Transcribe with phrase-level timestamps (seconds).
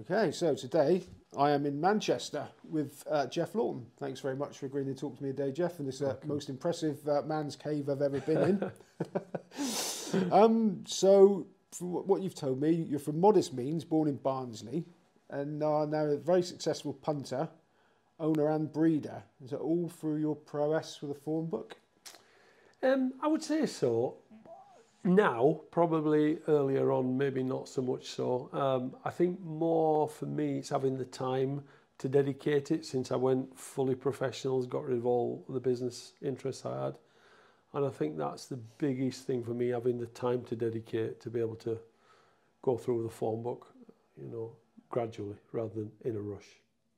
[0.00, 1.04] Okay, so today
[1.38, 3.84] I am in Manchester with uh, Jeff Laughton.
[3.96, 6.48] Thanks very much for agreeing to talk to me today, Jeff, in this uh, most
[6.48, 10.32] impressive uh, man's cave I've ever been in.
[10.32, 14.84] um, so, from what you've told me, you're from modest means, born in Barnsley,
[15.30, 17.48] and are now a very successful punter,
[18.18, 19.22] owner, and breeder.
[19.44, 21.76] Is it all through your prowess with a form book?
[22.82, 24.16] Um, I would say so.
[25.04, 28.48] Now, probably earlier on, maybe not so much so.
[28.54, 31.62] Um, I think more for me, it's having the time
[31.98, 36.64] to dedicate it since I went fully professional, got rid of all the business interests
[36.64, 36.94] I had.
[37.74, 41.30] And I think that's the biggest thing for me, having the time to dedicate to
[41.30, 41.78] be able to
[42.62, 43.66] go through the form book,
[44.16, 44.52] you know,
[44.88, 46.46] gradually rather than in a rush.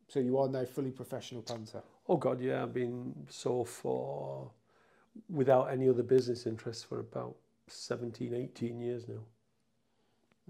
[0.06, 1.82] So you are now fully professional punter?
[2.08, 4.50] Oh God, yeah, I've been so for
[5.28, 7.34] without any other business interests for about
[7.68, 9.20] 17, 18 years now.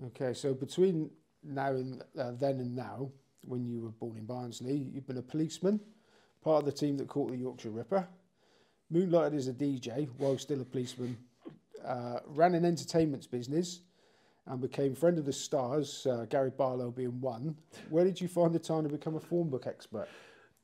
[0.07, 1.11] Okay, so between
[1.43, 3.11] now and uh, then and now,
[3.45, 5.81] when you were born in Barnsley, you've been a policeman,
[6.43, 8.07] part of the team that caught the Yorkshire Ripper,
[8.93, 11.17] moonlighted as a DJ while still a policeman,
[11.85, 13.81] uh, ran an entertainment business,
[14.47, 17.57] and became friend of the stars, uh, Gary Barlow being one.
[17.89, 20.09] Where did you find the time to become a form book expert?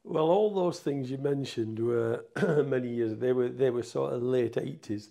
[0.04, 2.24] Well, all those things you mentioned were
[2.66, 3.16] many years.
[3.18, 5.10] They were they were sort of late eighties.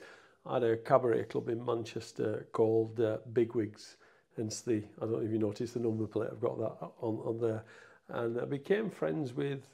[0.50, 3.98] Had a cabaret club in Manchester called uh, Bigwigs,
[4.36, 7.16] hence the, I don't know if you noticed the number plate, I've got that on,
[7.18, 7.64] on there.
[8.10, 9.68] And I became friends with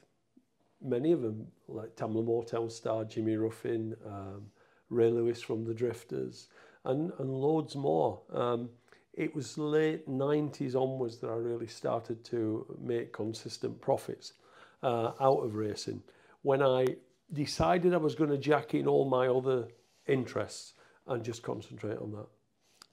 [0.82, 4.42] many of them, like Tamla Motown star Jimmy Ruffin, um,
[4.90, 6.48] Ray Lewis from The Drifters,
[6.84, 8.20] and, and loads more.
[8.32, 8.70] Um,
[9.14, 14.34] it was late 90s onwards that I really started to make consistent profits
[14.82, 16.02] uh, out of racing.
[16.42, 16.86] When I
[17.32, 19.66] decided I was going to jack in all my other
[20.08, 20.74] interests
[21.06, 22.26] and just concentrate on that.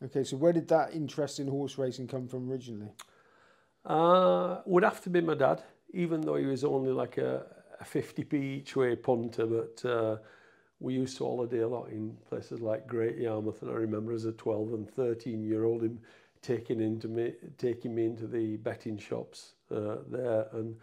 [0.05, 2.91] Okay, so where did that interest in horse racing come from originally?
[3.85, 5.63] Uh, would have to be my dad,
[5.93, 7.45] even though he was only like a,
[7.79, 10.17] a 50p each way punter, but uh,
[10.79, 14.25] we used to holiday a lot in places like Great Yarmouth, and I remember as
[14.25, 15.99] a 12 and 13 year old him
[16.41, 20.75] taking into me, taking me into the betting shops uh, there, and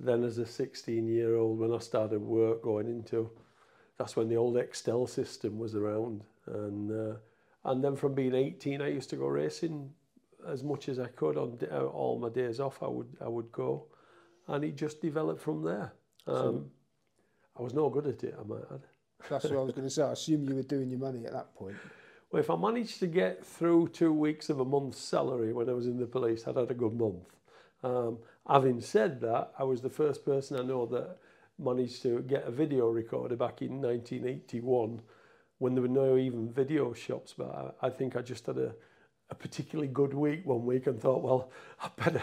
[0.00, 3.30] then as a 16 year old when I started work going into
[3.98, 6.22] that's when the old Excel system was around.
[6.46, 7.16] And uh,
[7.64, 9.90] and then from being 18, I used to go racing
[10.46, 12.82] as much as I could on uh, all my days off.
[12.82, 13.86] I would I would go,
[14.48, 15.92] and it just developed from there.
[16.26, 16.70] Um, so,
[17.58, 18.82] I was no good at it, I might add.
[19.30, 20.02] That's what I was going to say.
[20.02, 21.76] I assume you were doing your money at that point.
[22.30, 25.72] Well, if I managed to get through two weeks of a month's salary when I
[25.72, 27.24] was in the police, I'd had a good month.
[27.82, 28.18] Um,
[28.48, 31.16] having said that, I was the first person I know that
[31.58, 35.00] managed to get a video recorder back in 1981
[35.58, 37.34] when there were no even video shops.
[37.36, 38.74] But I, I think I just had a,
[39.30, 41.50] a particularly good week one week and thought, well,
[41.82, 42.22] I better,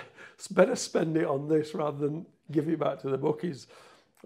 [0.51, 3.67] better spend it on this rather than give it back to the bookies.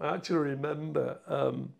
[0.00, 1.72] I actually remember um,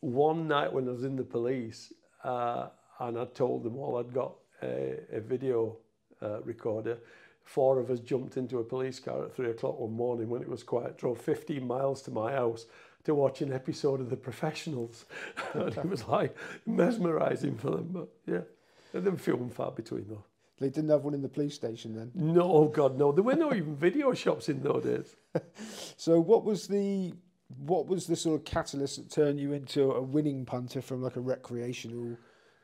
[0.00, 1.92] one night when I was in the police
[2.22, 2.68] uh,
[3.00, 5.76] and I told them all I'd got a, a video
[6.22, 6.98] uh, recorder
[7.46, 10.48] four of us jumped into a police car at three o'clock one morning when it
[10.48, 12.66] was quiet, drove 15 miles to my house
[13.04, 15.06] to watch an episode of The Professionals.
[15.54, 16.36] and it was like
[16.66, 17.88] mesmerising for them.
[17.92, 18.40] But yeah,
[18.92, 20.24] they didn't film far between though.
[20.58, 22.10] They didn't have one in the police station then?
[22.14, 23.12] No, oh God, no.
[23.12, 25.16] There were no even video shops in those days.
[25.96, 27.14] so what was the
[27.64, 31.14] what was the sort of catalyst that turned you into a winning punter from like
[31.14, 32.16] a recreational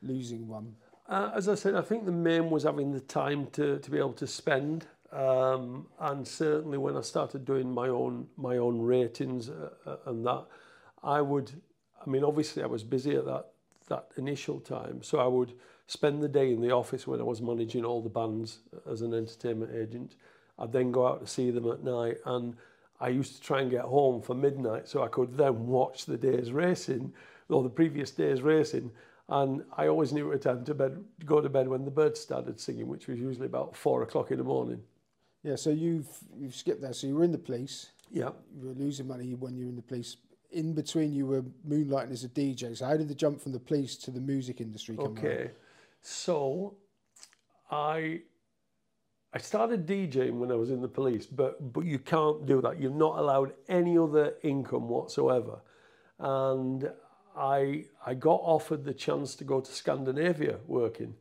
[0.02, 0.74] losing one?
[1.08, 3.98] Uh, as I said, I think the main was having the time to, to be
[3.98, 4.86] able to spend.
[5.10, 10.24] Um, and certainly when I started doing my own my own ratings uh, uh, and
[10.24, 10.46] that,
[11.02, 11.52] I would,
[12.04, 13.48] I mean, obviously I was busy at that
[13.88, 15.52] that initial time, so I would
[15.86, 19.02] spend the day in the office when I was managing all the bands uh, as
[19.02, 20.16] an entertainment agent.
[20.58, 22.56] I'd then go out to see them at night, and
[22.98, 26.16] I used to try and get home for midnight so I could then watch the
[26.16, 27.12] day's racing
[27.50, 28.92] or the previous day's racing
[29.28, 32.60] And I always knew what time to bed, go to bed when the birds started
[32.60, 34.82] singing, which was usually about four o'clock in the morning.
[35.42, 36.96] Yeah, so you've you've skipped that.
[36.96, 37.90] So you were in the police.
[38.10, 38.30] Yeah.
[38.54, 40.16] You were losing money when you were in the police.
[40.50, 42.76] In between, you were moonlighting as a DJ.
[42.76, 45.50] So how did the jump from the police to the music industry come Okay,
[46.02, 46.76] so
[47.70, 48.20] I
[49.32, 52.80] I started DJing when I was in the police, but but you can't do that.
[52.80, 55.60] You're not allowed any other income whatsoever.
[56.18, 56.90] And
[57.36, 61.14] I, I got offered the chance to go to Scandinavia working,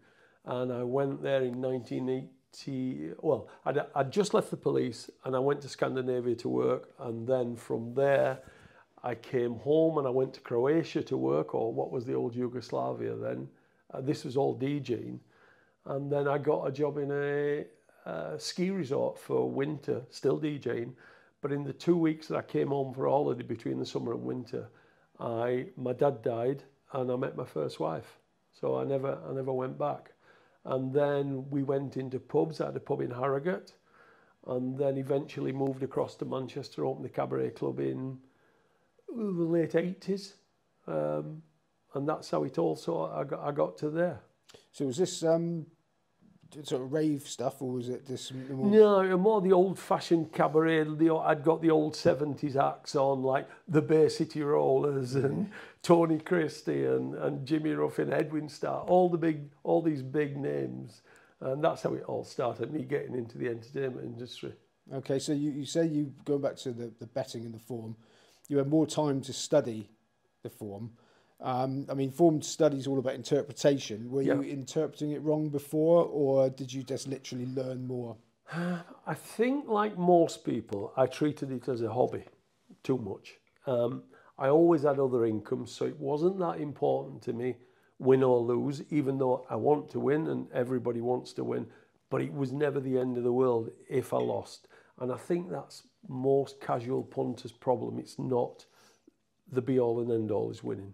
[0.45, 3.13] and I went there in 1980.
[3.21, 7.27] Well, I'd, I'd just left the police and I went to Scandinavia to work, and
[7.27, 8.39] then from there,
[9.03, 12.35] I came home and I went to Croatia to work, or what was the old
[12.35, 13.47] Yugoslavia then.
[13.93, 15.19] Uh, this was all DJing.
[15.85, 17.65] And then I got a job in a,
[18.37, 20.93] ski resort for winter, still DJing.
[21.41, 24.23] But in the two weeks that I came home for holiday between the summer and
[24.23, 24.67] winter,
[25.21, 26.63] I my dad died
[26.93, 28.17] and I met my first wife.
[28.59, 30.11] So I never I never went back.
[30.65, 32.59] And then we went into pubs.
[32.61, 33.73] I had a pub in Harrogate,
[34.47, 38.17] and then eventually moved across to Manchester, opened the Cabaret Club in
[39.07, 40.35] the late eighties,
[40.87, 41.41] um,
[41.93, 43.11] and that's how it all sort.
[43.11, 44.21] I got I got to there.
[44.71, 45.65] So was this um,
[46.63, 48.69] sort of rave stuff, or was it this more...
[48.69, 50.83] no, more the old-fashioned cabaret?
[50.83, 55.53] The, I'd got the old seventies acts on, like the Bay City Rollers and mm-hmm.
[55.81, 61.01] Tony Christie and, and Jimmy Ruffin, Edwin Starr, all the big, all these big names,
[61.39, 62.71] and that's how it all started.
[62.71, 64.53] Me getting into the entertainment industry.
[64.93, 67.95] Okay, so you, you say you going back to the, the betting and the form,
[68.47, 69.89] you had more time to study
[70.43, 70.91] the form.
[71.41, 74.11] Um, I mean, formed studies all about interpretation.
[74.11, 74.35] Were yeah.
[74.35, 78.15] you interpreting it wrong before, or did you just literally learn more?
[78.53, 82.25] I think, like most people, I treated it as a hobby
[82.83, 83.35] too much.
[83.65, 84.03] Um,
[84.37, 87.55] I always had other incomes, so it wasn't that important to me,
[87.99, 91.67] win or lose, even though I want to win and everybody wants to win.
[92.09, 94.67] But it was never the end of the world if I lost.
[94.99, 97.99] And I think that's most casual punters' problem.
[97.99, 98.65] It's not
[99.51, 100.93] the be all and end all is winning.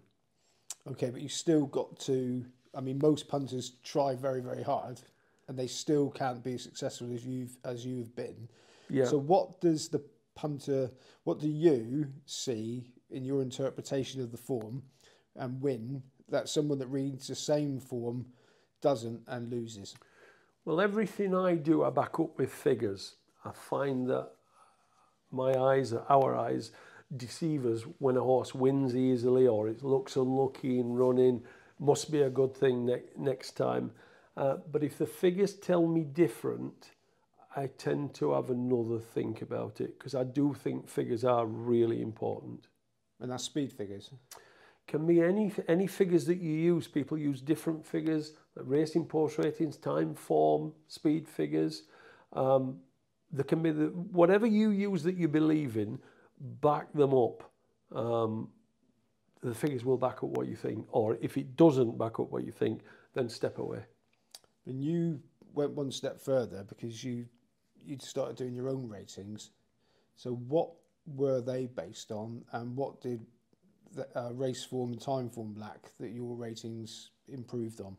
[0.92, 2.44] Okay, but you still got to.
[2.74, 5.00] I mean, most punters try very, very hard,
[5.48, 8.48] and they still can't be as successful as you've as you've been.
[8.88, 9.04] Yeah.
[9.04, 10.02] So, what does the
[10.34, 10.90] punter?
[11.24, 14.82] What do you see in your interpretation of the form
[15.36, 18.26] and win that someone that reads the same form
[18.80, 19.94] doesn't and loses?
[20.64, 23.16] Well, everything I do, I back up with figures.
[23.44, 24.30] I find that
[25.30, 26.72] my eyes, our eyes,
[27.16, 31.42] deceive us when a horse wins easily or it looks unlucky in running.
[31.78, 33.92] Must be a good thing ne next time.
[34.36, 36.90] Uh, but if the figures tell me different,
[37.56, 42.02] I tend to have another think about it because I do think figures are really
[42.02, 42.68] important.
[43.20, 44.10] And that's speed figures?
[44.86, 46.86] Can be any any figures that you use.
[46.86, 51.82] People use different figures, like racing post ratings, Timeform, speed figures.
[52.32, 52.78] Um,
[53.30, 55.98] there can be the, whatever you use that you believe in,
[56.40, 57.50] back them up.
[57.94, 58.48] Um,
[59.42, 62.44] the figures will back up what you think, or if it doesn't back up what
[62.44, 62.82] you think,
[63.14, 63.84] then step away.
[64.66, 65.20] And you
[65.54, 67.26] went one step further because you
[67.84, 69.50] you started doing your own ratings.
[70.16, 70.70] So what
[71.06, 73.24] were they based on, and what did
[73.94, 77.96] the, uh, Raceform and Timeform lack that your ratings improved on?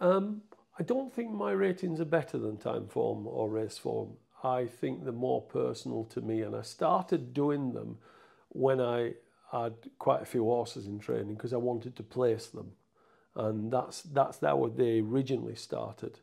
[0.00, 0.42] Um,
[0.78, 4.16] I don't think my ratings are better than Timeform or race form.
[4.42, 6.42] I think they're more personal to me.
[6.42, 7.98] And I started doing them
[8.50, 9.14] when I
[9.52, 12.72] had quite a few horses in training because I wanted to place them.
[13.34, 16.18] And that's, that's how they originally started.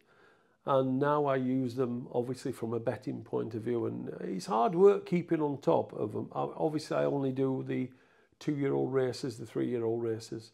[0.65, 3.85] And now I use them obviously from a betting point of view.
[3.85, 6.29] And it's hard work keeping on top of them.
[6.33, 7.89] Obviously, I only do the
[8.39, 10.51] two year old races, the three year old races.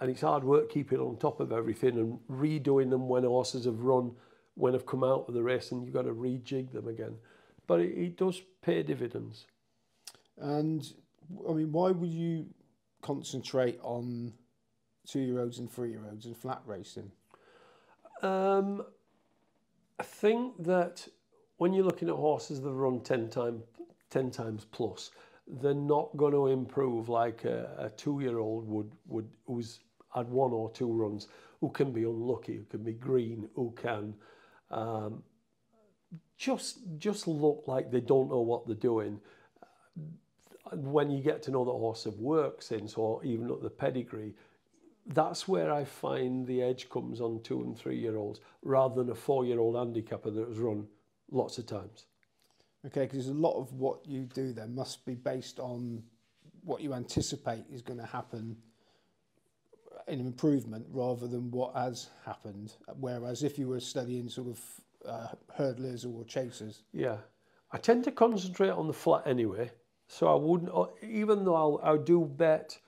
[0.00, 3.80] And it's hard work keeping on top of everything and redoing them when horses have
[3.80, 4.12] run
[4.54, 7.16] when they've come out of the race and you've got to rejig them again.
[7.66, 9.46] But it, it does pay dividends.
[10.38, 10.86] And
[11.48, 12.46] I mean, why would you
[13.02, 14.32] concentrate on
[15.06, 17.10] two year olds and three year olds and flat racing?
[18.22, 18.84] Um,
[19.98, 21.06] I think that
[21.58, 23.62] when you're looking at horses that run 10, time,
[24.10, 25.10] 10 times plus,
[25.46, 29.80] they're not going to improve like a, a two year old would, would, who's
[30.14, 31.28] had one or two runs,
[31.60, 34.14] who can be unlucky, who can be green, who can
[34.74, 35.22] um,
[36.36, 39.20] just just look like they don't know what they're doing.
[40.72, 44.34] When you get to know the horse of work since, or even at the pedigree,
[45.06, 49.10] that's where I find the edge comes on two and three year olds rather than
[49.10, 50.86] a four year old handicapper that has run
[51.30, 52.06] lots of times.
[52.86, 56.02] Okay, because a lot of what you do then must be based on
[56.62, 58.56] what you anticipate is going to happen
[60.08, 62.74] an improvement rather than what has happened.
[62.98, 64.60] Whereas if you were studying sort of
[65.06, 66.82] uh, hurdlers or chasers.
[66.92, 67.18] Yeah.
[67.72, 69.70] I tend to concentrate on the flat anyway.
[70.06, 72.78] So I wouldn't, uh, even though I'll, I do bet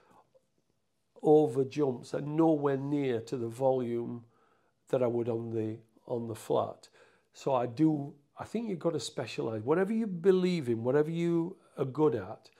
[1.23, 4.25] over jumps and nowhere near to the volume
[4.90, 6.88] that I would on the on the flat.
[7.32, 8.14] So I do.
[8.38, 9.62] I think you've got to specialize.
[9.62, 12.50] Whatever you believe in, whatever you are good at,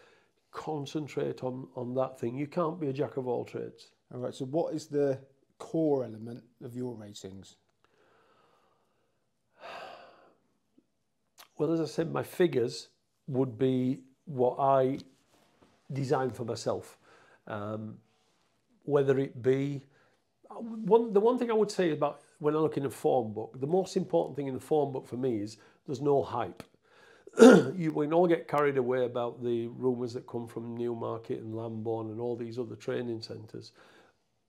[0.51, 2.37] concentrate on on that thing.
[2.37, 3.89] You can't be a jack of all trades.
[4.13, 4.35] All right.
[4.35, 5.19] So, what is the
[5.59, 7.57] core element of your ratings?
[11.59, 12.89] Well, as I said, my figures
[13.29, 14.99] would be what I
[15.93, 16.99] design for myself.
[17.47, 17.97] Um,
[18.85, 19.83] whether it be
[20.51, 23.59] one, the one thing I would say about when I look in a form book,
[23.61, 26.63] the most important thing in the form book for me is there's no hype.
[27.41, 31.55] you we can all get carried away about the rumours that come from Newmarket and
[31.55, 33.73] Lambourn and all these other training centres.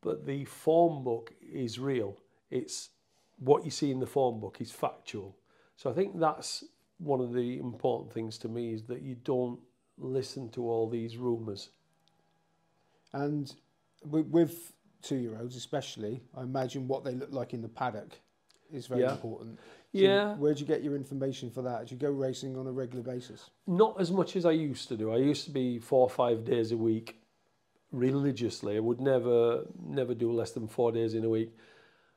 [0.07, 2.15] But the form book is real.
[2.49, 2.91] It's
[3.39, 5.35] what you see in the form book is factual.
[5.75, 6.63] So I think that's
[6.97, 9.59] one of the important things to me is that you don't
[9.97, 11.71] listen to all these rumours.
[13.11, 13.53] And
[14.05, 14.71] with, with
[15.01, 18.17] two-year-olds, especially, I imagine what they look like in the paddock
[18.71, 19.11] is very Yeah.
[19.11, 19.59] important.
[19.93, 20.37] So Yeah.
[20.37, 21.87] Where do you get your information for that?
[21.87, 23.49] Do you go racing on a regular basis?
[23.67, 25.11] Not as much as I used to do.
[25.11, 27.16] I used to be four or five days a week
[27.91, 28.77] religiously.
[28.77, 31.55] I would never never do less than four days in a week.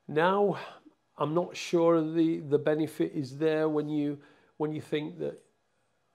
[0.08, 0.58] Now
[1.18, 4.18] I'm not sure the, the benefit is there when you
[4.56, 5.40] when you think that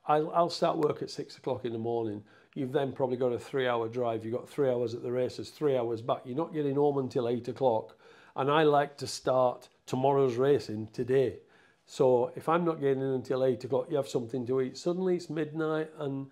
[0.08, 2.24] I'll, I'll start work at six o'clock in the morning.
[2.54, 4.24] You've then probably got a three hour drive.
[4.24, 6.22] You've got three hours at the races, three hours back.
[6.26, 7.98] You're not getting home until eight o'clock.
[8.36, 11.40] And I like to start tomorrow's racing today.
[11.86, 14.78] So if I'm not getting in until eight o'clock, you have something to eat.
[14.78, 16.28] Suddenly it's midnight and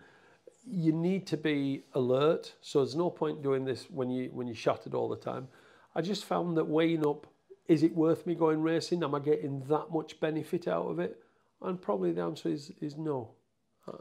[0.66, 2.54] you need to be alert.
[2.62, 5.48] So there's no point doing this when you when you're shattered all the time.
[5.96, 7.28] I just found that weighing up,
[7.68, 9.04] is it worth me going racing?
[9.04, 11.20] Am I getting that much benefit out of it?
[11.62, 13.32] And probably the answer is is no.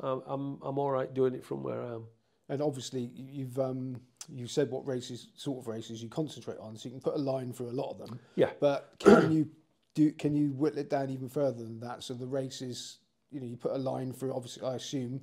[0.02, 2.04] I- I'm I'm all right doing it from where I am.
[2.48, 6.88] And obviously, you've um, you said what races, sort of races you concentrate on, so
[6.88, 8.20] you can put a line through a lot of them.
[8.36, 8.50] Yeah.
[8.60, 9.48] But can you
[9.94, 10.12] do?
[10.12, 12.02] Can you whittle it down even further than that?
[12.02, 12.98] So the races,
[13.30, 14.34] you know, you put a line through.
[14.34, 15.20] Obviously, I assume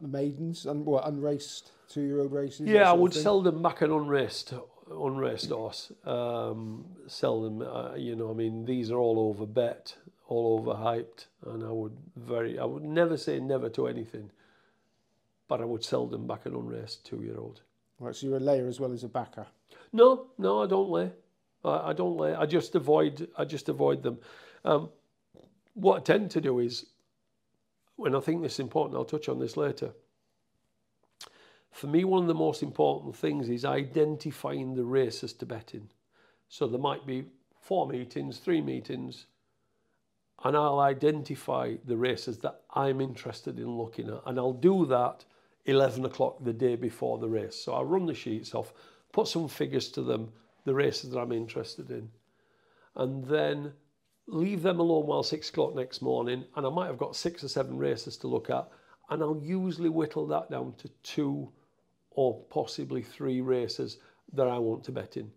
[0.00, 2.68] maidens and what unraced two-year-old races.
[2.68, 4.54] Yeah, I would sell them back an unraced,
[4.90, 5.92] unraced horse.
[6.04, 9.96] Um, sell them, uh, you know, I mean, these are all over bet,
[10.28, 14.30] all over hyped, and I would very, I would never say never to anything,
[15.48, 17.60] but I would sell them back an unraced two-year-old.
[17.98, 19.46] Right, so you're a layer as well as a backer.
[19.92, 21.10] No, no, I don't lay.
[21.64, 22.34] I, I don't lay.
[22.34, 23.28] I just avoid.
[23.36, 24.18] I just avoid them.
[24.64, 24.90] Um,
[25.74, 26.86] what I tend to do is,
[28.02, 29.92] when I think this is important, I'll touch on this later.
[31.70, 35.88] For me, one of the most important things is identifying the bet in.
[36.48, 37.26] So there might be
[37.60, 39.26] four meetings, three meetings,
[40.42, 45.24] and I'll identify the races that I'm interested in looking at, and I'll do that
[45.66, 47.54] 11 o'clock the day before the race.
[47.54, 48.74] So I'll run the sheets off,
[49.12, 50.32] put some figures to them,
[50.64, 52.10] the races that I'm interested in,
[52.96, 53.74] and then
[54.26, 57.48] leave them alone while six o'clock next morning, and I might have got six or
[57.48, 58.68] seven races to look at,
[59.10, 61.50] and I'll usually whittle that down to two
[62.10, 63.98] or possibly three races
[64.32, 65.30] that I want to bet in.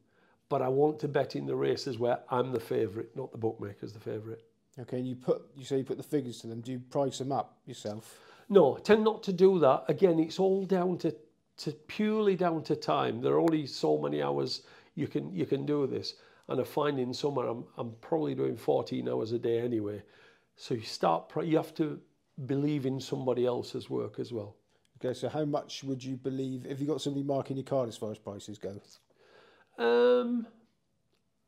[0.49, 3.93] But I want to bet in the races where I'm the favourite, not the bookmaker's
[3.93, 4.39] the favourite.
[4.79, 6.61] Okay, and you put you say you put the figures to them.
[6.61, 8.19] Do you price them up yourself?
[8.49, 9.85] No, I tend not to do that.
[9.87, 11.15] Again, it's all down to,
[11.57, 13.21] to purely down to time.
[13.21, 14.61] There are only so many hours
[14.95, 16.15] you can you can do this.
[16.47, 20.03] And I find in summer I'm I'm probably doing 14 hours a day anyway.
[20.55, 21.99] So you start you have to
[22.45, 24.55] believe in somebody else's work as well.
[24.97, 27.97] Okay, so how much would you believe if you got somebody marking your card as
[27.97, 28.79] far as prices go?
[29.77, 30.47] Um,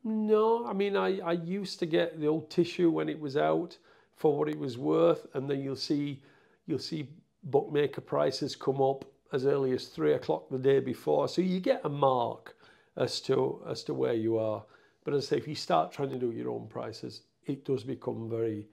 [0.03, 3.77] no, I mean, I, I used to get the old tissue when it was out
[4.15, 6.21] for what it was worth, and then you'll see
[6.65, 7.09] you'll see
[7.43, 11.81] bookmaker prices come up as early as three o'clock the day before, so you get
[11.85, 12.55] a mark
[12.97, 14.63] as to as to where you are.
[15.07, 17.85] But as I say, if you start trying to do your own prices, it does
[17.85, 18.67] become very,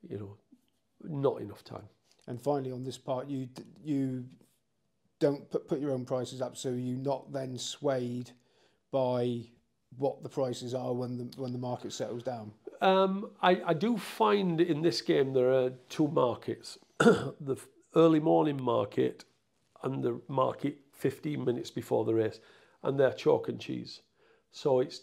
[0.00, 0.38] you know,
[1.04, 1.86] not enough time.
[2.26, 3.50] And finally, on this part, you
[3.84, 4.24] you
[5.20, 8.30] don't put put your own prices up, so you're not then swayed
[8.90, 9.42] by
[9.98, 12.50] what the prices are when the when the market settles down.
[12.80, 17.56] Um, I, I do find in this game there are two markets the
[17.94, 19.26] early morning market
[19.82, 22.40] and the market 15 minutes before the race,
[22.84, 24.00] and they're chalk and cheese.
[24.50, 25.02] So it's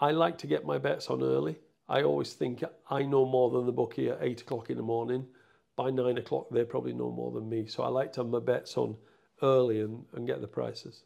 [0.00, 1.58] I like to get my bets on early.
[1.88, 5.26] I always think I know more than the bookie at eight o'clock in the morning.
[5.76, 7.66] By nine o'clock, they probably know more than me.
[7.66, 8.96] So I like to have my bets on
[9.42, 11.04] early and, and get the prices.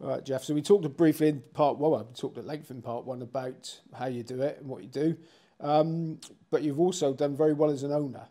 [0.00, 0.42] All right, Jeff.
[0.44, 1.92] So we talked briefly in part one.
[1.92, 4.82] Well, we talked at length in part one about how you do it and what
[4.82, 5.16] you do.
[5.60, 6.18] Um,
[6.50, 8.26] but you've also done very well as an owner.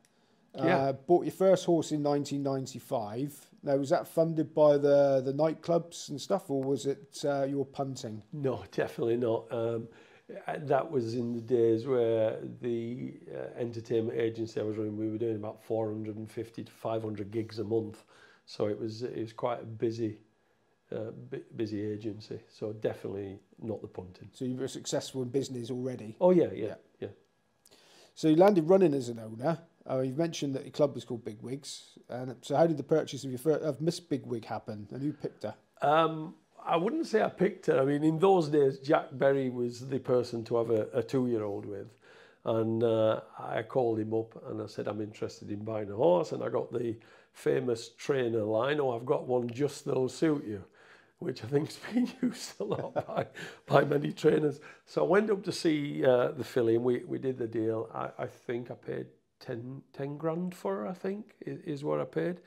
[0.55, 0.77] Yeah.
[0.77, 3.48] Uh, bought your first horse in 1995.
[3.63, 7.65] Now, was that funded by the the nightclubs and stuff, or was it uh, your
[7.65, 8.22] punting?
[8.31, 9.51] No, definitely not.
[9.51, 9.88] Um,
[10.57, 15.17] that was in the days where the uh, entertainment agency I was running, we were
[15.17, 18.03] doing about 450 to 500 gigs a month.
[18.45, 20.19] So it was it was quite a busy,
[20.91, 21.12] uh,
[21.55, 22.39] busy agency.
[22.48, 24.29] So definitely not the punting.
[24.33, 26.15] So you were successful in business already.
[26.22, 26.75] Oh yeah, yeah, Yeah.
[27.00, 27.07] yeah.
[28.15, 29.60] So you landed running as an owner.
[29.89, 31.97] Uh, you've mentioned that your club was called Big Wigs.
[32.09, 34.87] And so how did the purchase of your first, of Miss Big Wig happen?
[34.91, 35.55] And who picked her?
[35.81, 36.35] Um,
[36.65, 37.81] I wouldn't say I picked her.
[37.81, 41.65] I mean, in those days, Jack Berry was the person to have a, a two-year-old
[41.65, 41.87] with.
[42.45, 46.31] And uh, I called him up and I said, I'm interested in buying a horse.
[46.31, 46.95] And I got the
[47.33, 50.63] famous trainer line, oh, I've got one just that'll suit you,
[51.19, 53.27] which I think's been used a lot by,
[53.65, 54.59] by many trainers.
[54.85, 57.89] So I went up to see uh, the filly and we, we did the deal.
[57.93, 59.07] I, I think I paid
[59.43, 62.39] 10, 10 grand for her, I think, is, what I paid.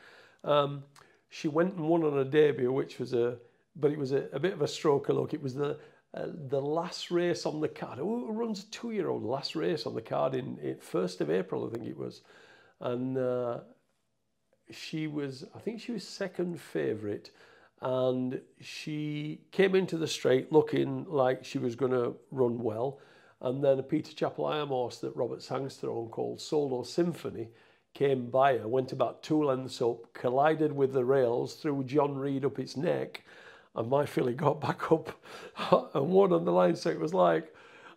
[0.44, 0.84] Um,
[1.28, 3.36] she went and won on a debut, which was a,
[3.76, 5.34] but it was a, a bit of a stroke of luck.
[5.34, 5.78] It was the
[6.14, 7.98] uh, the last race on the card.
[7.98, 11.74] Who runs a two-year-old last race on the card in, in first of April, I
[11.74, 12.22] think it was,
[12.80, 13.58] and uh,
[14.70, 17.30] she was, I think she was second favourite,
[17.82, 22.98] and she came into the straight looking like she was going to run well,
[23.40, 27.48] and then a Peter Chapple-Hyam horse that Robert Sangster called Solo Symphony
[27.94, 32.44] came by her, went about two lengths up, collided with the rails, threw John Reid
[32.44, 33.24] up its neck,
[33.74, 35.22] and my filly got back up
[35.94, 36.76] and won on the line.
[36.76, 37.54] So it was like,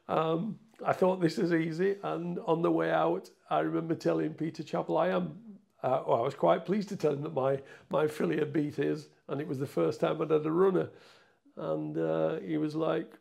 [0.07, 1.97] um, I thought this is easy.
[2.03, 5.31] And on the way out, I remember telling Peter Chapple-Hyam,
[5.83, 8.75] uh, well, I was quite pleased to tell him that my, my filly had beat
[8.75, 10.89] his, and it was the first time I'd had a runner.
[11.55, 13.13] And uh, he was like,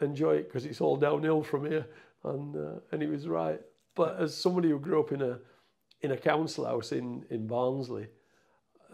[0.00, 1.86] enjoy it because it's all downhill from here.
[2.24, 3.60] And, uh, and he was right.
[3.94, 5.38] But as somebody who grew up in a,
[6.02, 8.08] in a council house in, in Barnsley,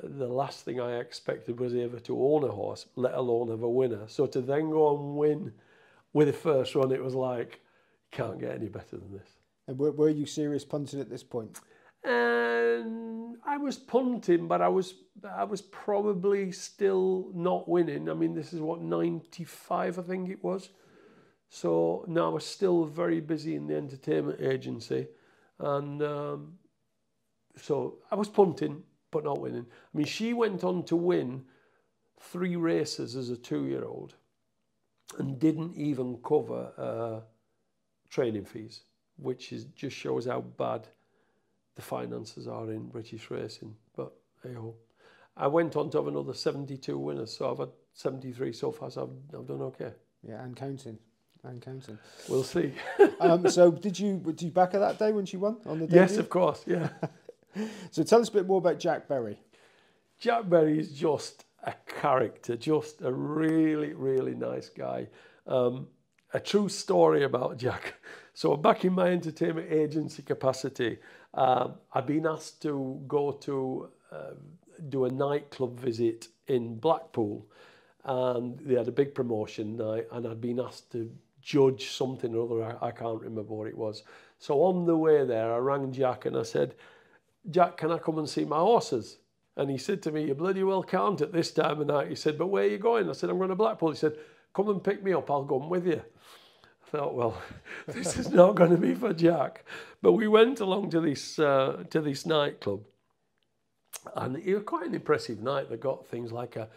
[0.02, 3.68] the last thing I expected was ever to own a horse, let alone have a
[3.68, 4.04] winner.
[4.08, 5.52] So to then go and win
[6.12, 7.60] with the first run, it was like,
[8.10, 9.28] can't get any better than this.
[9.66, 11.60] And were, were you serious punting at this point?
[12.04, 14.94] And I was punting, but I was
[15.36, 18.08] I was probably still not winning.
[18.08, 20.70] I mean, this is what 95, I think it was.
[21.48, 25.06] So now I was still very busy in the entertainment agency,
[25.58, 26.58] and um,
[27.56, 29.66] so I was punting, but not winning.
[29.70, 31.44] I mean, she went on to win
[32.20, 34.14] three races as a two-year-old,
[35.18, 37.20] and didn't even cover uh,
[38.10, 38.82] training fees,
[39.16, 40.88] which is just shows how bad
[41.76, 43.74] the finances are in British racing.
[43.94, 44.74] But hey ho.
[45.38, 49.02] I went on to have another 72 winners, so I've had 73 so far, so
[49.02, 49.92] I've, I've done okay.
[50.26, 50.98] Yeah, and counting
[52.28, 52.72] We'll see.
[53.20, 55.86] um, so, did you did you back her that day when she won on the?
[55.86, 56.00] Debut?
[56.00, 56.62] Yes, of course.
[56.66, 56.88] Yeah.
[57.90, 59.38] so, tell us a bit more about Jack Berry.
[60.18, 65.08] Jack Berry is just a character, just a really really nice guy.
[65.46, 65.88] Um,
[66.34, 67.94] a true story about Jack.
[68.36, 70.98] So, back in my entertainment agency capacity,
[71.32, 74.34] um, I've been asked to go to uh,
[74.90, 77.46] do a nightclub visit in Blackpool,
[78.04, 81.10] and they had a big promotion night, and I'd been asked to
[81.46, 82.76] judge something or other.
[82.82, 84.02] I, I can't remember what it was.
[84.38, 86.74] So on the way there, I rang Jack and I said,
[87.48, 89.18] Jack, can I come and see my horses?
[89.56, 92.08] And he said to me, you bloody well can't at this time of night.
[92.08, 93.08] He said, but where are you going?
[93.08, 93.90] I said, I'm going to Blackpool.
[93.90, 94.16] He said,
[94.54, 95.30] come and pick me up.
[95.30, 96.02] I'll come with you.
[96.02, 97.40] I thought, well,
[97.86, 99.64] this is not going to be for Jack.
[100.02, 102.82] But we went along to this, uh, to this nightclub.
[104.16, 105.70] And it was quite an impressive night.
[105.70, 106.68] They got things like a,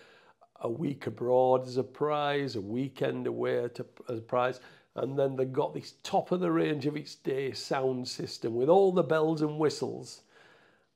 [0.62, 4.60] a week abroad as a prize, a weekend away to, as a prize.
[4.96, 8.70] And then they got this top of the range of its day sound system with
[8.70, 10.22] all the bells and whistles.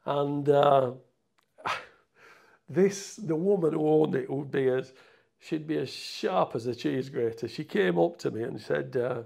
[0.05, 0.91] And uh,
[2.69, 4.93] this, the woman who owned it would be as,
[5.39, 7.47] she'd be as sharp as a cheese grater.
[7.47, 9.23] She came up to me and said, uh,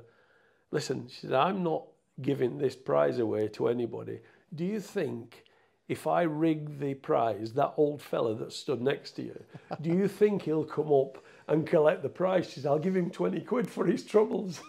[0.71, 1.84] listen, she said, I'm not
[2.21, 4.19] giving this prize away to anybody.
[4.54, 5.43] Do you think
[5.88, 9.43] if I rig the prize, that old fella that stood next to you,
[9.82, 12.50] do you think he'll come up and collect the prize?
[12.50, 14.62] She said, I'll give him 20 quid for his troubles.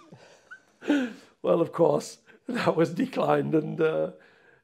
[1.43, 4.11] well, of course, that was declined, and uh,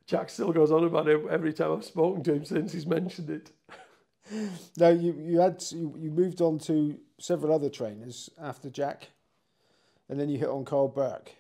[0.07, 3.31] Jack still goes on about it every time I've spoken to him since he's mentioned
[3.31, 3.51] it.
[4.79, 9.09] Now, you, you, had, you, you moved on to several other trainers after Jack,
[10.09, 11.31] and then you hit on Karl Burke.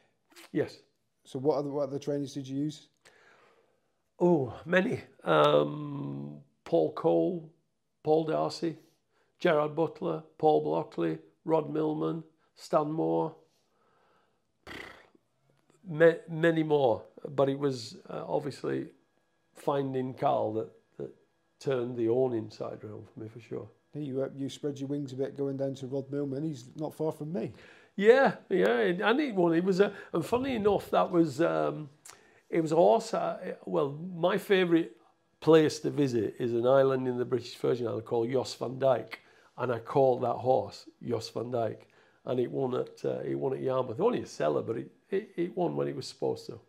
[0.52, 0.76] Yes.
[1.24, 2.88] So, what other, what other trainers did you use?
[4.20, 5.00] Oh, many.
[5.24, 7.50] Um, Paul Cole,
[8.02, 8.76] Paul D'Arcy,
[9.38, 12.22] Gerard Butler, Paul Blockley, Rod Millman,
[12.54, 13.34] Stan Moore,
[15.86, 17.02] many more.
[17.28, 18.86] But it was uh, obviously
[19.54, 21.14] finding Karl that, that
[21.58, 23.68] turned the awning inside round for me for sure.
[23.94, 26.42] You, uh, you spread your wings a bit going down to Rod Millman.
[26.42, 27.52] He's not far from me.
[27.96, 28.78] Yeah, yeah.
[28.78, 31.40] And it was, a, and funny enough, that was.
[31.40, 31.90] Um,
[32.50, 34.92] it was also, well, my favourite
[35.40, 39.20] place to visit is an island in the British Virgin Islands called Jost Van Dyke.
[39.56, 41.88] And I called that horse Jost Van Dyke.
[42.26, 44.00] And it won at, uh, it won at Yarmouth.
[44.00, 46.60] Only a seller, but it, it, it won when it was supposed to.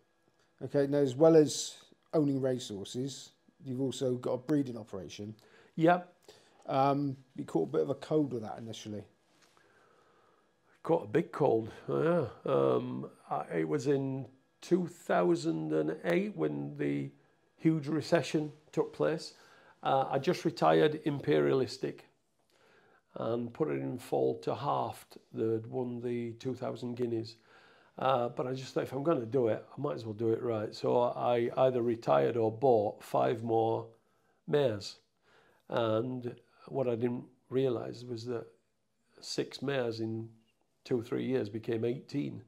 [0.64, 1.76] Okay, now as well as
[2.14, 3.32] owning racehorses,
[3.64, 5.36] you've also got a breeding operation.
[5.76, 6.14] Yep.
[6.68, 9.04] Um, you caught a bit of a cold with that initially.
[10.84, 11.72] Caught a big cold.
[11.88, 12.26] Yeah.
[12.46, 14.28] Um, I, it was in
[14.62, 17.12] 2008 when the
[17.58, 19.34] huge recession took place.
[19.84, 22.06] Uh, I just retired imperialistic
[23.16, 27.36] and put it in fall to Haafhd that won the 2000 guineas.
[27.98, 30.14] Uh, but I just thought if I'm going to do it, I might as well
[30.14, 30.76] do it right.
[30.76, 33.88] So I either retired or bought five more
[34.48, 34.98] mares.
[35.70, 36.36] And
[36.68, 38.46] what I didn't realize was that
[39.22, 40.28] six mares in
[40.84, 42.44] two or three years became 18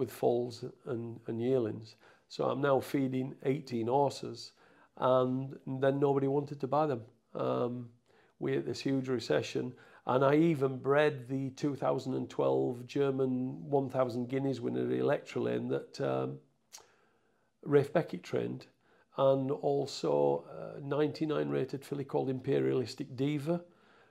[0.00, 1.94] with foals and, and yearlings.
[2.28, 4.52] So I'm now feeding 18 horses
[4.96, 7.02] and then nobody wanted to buy them.
[7.34, 7.90] Um,
[8.38, 9.74] we had this huge recession
[10.06, 16.38] and I even bred the 2012 German 1000 guineas winner Electrelane that um,
[17.62, 18.66] Ralph Beckett trained
[19.18, 20.44] and also
[20.76, 23.60] a 99 rated filly called Imperialistic Diva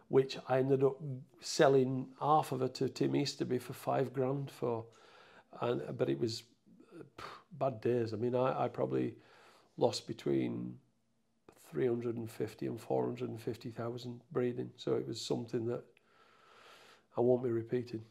[0.09, 0.97] which I ended up
[1.39, 4.85] selling half of it to Tim Easterby for five grand for
[5.61, 6.43] and but it was
[6.99, 8.13] uh, bad days.
[8.13, 9.15] I mean, I, I probably
[9.77, 10.75] lost between
[11.71, 14.71] 350 and 450,000 breathing.
[14.77, 15.83] So it was something that
[17.17, 18.01] I won't be repeating.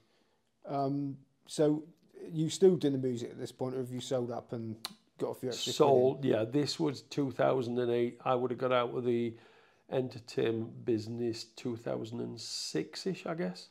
[0.67, 1.85] Um, so
[2.31, 4.77] you still doing the music at this point, or have you sold up and
[5.19, 5.73] got a few extra?
[5.73, 6.45] Sold, yeah.
[6.45, 8.21] This was 2008.
[8.25, 9.35] I would have got out of the
[9.91, 13.69] entertainment business 2006 ish, I guess.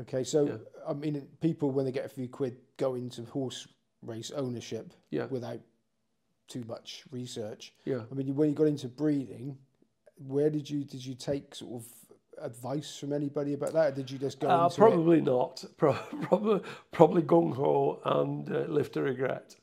[0.00, 0.56] Okay, so yeah.
[0.88, 3.66] I mean, people when they get a few quid go into horse
[4.02, 5.26] race ownership yeah.
[5.26, 5.60] without
[6.48, 7.72] too much research.
[7.84, 8.02] Yeah.
[8.10, 9.56] I mean, when you got into breeding,
[10.16, 11.86] where did you did you take sort of
[12.42, 13.92] advice from anybody about that?
[13.92, 14.48] Or did you just go?
[14.48, 15.24] Uh, probably it?
[15.24, 15.64] not.
[15.76, 16.60] Pro- probably
[16.92, 19.56] probably gung ho and uh, live to regret.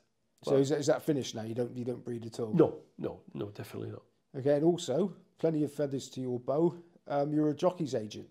[0.43, 1.43] So is that, is that finished now?
[1.43, 2.53] You don't you don't breed at all?
[2.53, 4.03] No, no, no, definitely not.
[4.37, 6.75] Okay, and also plenty of feathers to your bow.
[7.07, 8.27] Um, you're a jockey's agent.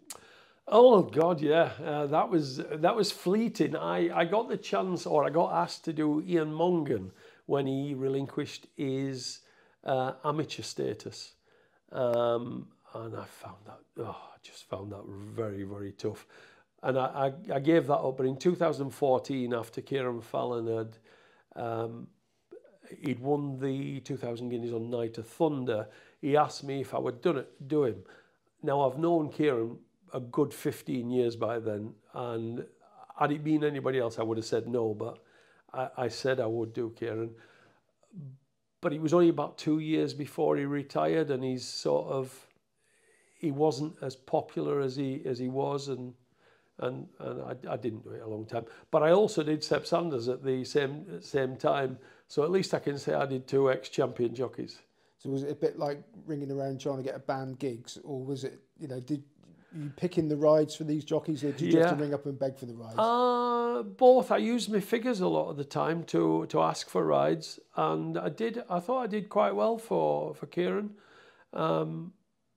[0.75, 3.77] Oh God, yeah, uh, that was that was fleeting.
[3.77, 7.11] I, I got the chance, or I got asked to do Ian Mongan
[7.45, 9.41] when he relinquished his
[9.85, 11.35] uh, amateur status,
[11.93, 16.27] um, and I found that oh, I just found that very very tough,
[16.83, 18.17] and I, I, I gave that up.
[18.17, 20.97] But in 2014, after Kieran Fallon had
[21.55, 22.07] um,
[22.99, 25.89] he'd won the 2,000 guineas on Night of Thunder,
[26.23, 28.05] he asked me if I would do it, do him.
[28.63, 29.77] Now I've known Kieran
[30.13, 31.95] a good 15 years by then.
[32.15, 32.65] And
[33.19, 35.19] had it been anybody else, I would have said no, but
[35.73, 37.31] I, I said I would do Kieran.
[38.81, 42.47] But it was only about two years before he retired, and he's sort of
[43.39, 46.15] he wasn't as popular as he as he was, and
[46.79, 48.65] and and I, I didn't do it a long time.
[48.91, 52.81] But I also did Seb Sanders at the same same time, so at least I
[52.81, 54.81] can say I did two ex-champion jockeys.
[55.19, 58.25] So was it a bit like ringing around trying to get a band gigs, or
[58.25, 59.23] was it you know did
[59.75, 61.89] you picking the rides for these jockeys, or do you yeah.
[61.89, 62.99] have to ring up and beg for the rides?
[62.99, 64.31] Uh, both.
[64.31, 68.19] I used my figures a lot of the time to to ask for rides, and
[68.19, 68.63] I did.
[68.69, 70.91] I thought I did quite well for for Kieran.
[71.53, 72.13] Um,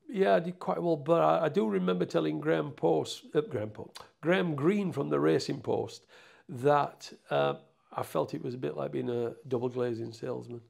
[0.10, 3.70] yeah, I did quite well, but I, I do remember telling Graham Post, uh, Graham
[3.70, 6.06] Post, Graham Green from the Racing Post
[6.48, 7.56] that uh,
[7.92, 10.62] I felt it was a bit like being a double glazing salesman.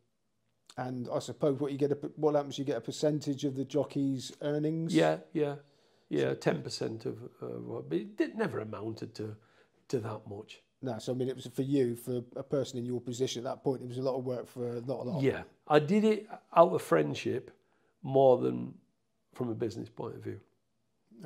[0.77, 3.63] And I suppose what you get, a, what happens, you get a percentage of the
[3.63, 4.93] jockey's earnings.
[4.93, 5.55] Yeah, yeah.
[6.15, 9.35] Yeah, ten percent of, uh, but it never amounted to
[9.89, 10.61] to that much.
[10.81, 13.49] No, so I mean, it was for you, for a person in your position at
[13.49, 13.81] that point.
[13.81, 15.21] It was a lot of work for not a lot.
[15.23, 17.51] Yeah, I did it out of friendship
[18.03, 18.73] more than
[19.33, 20.39] from a business point of view.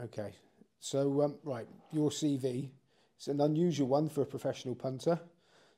[0.05, 0.33] Okay,
[0.79, 2.69] so um, right, your CV.
[3.17, 5.19] It's an unusual one for a professional punter,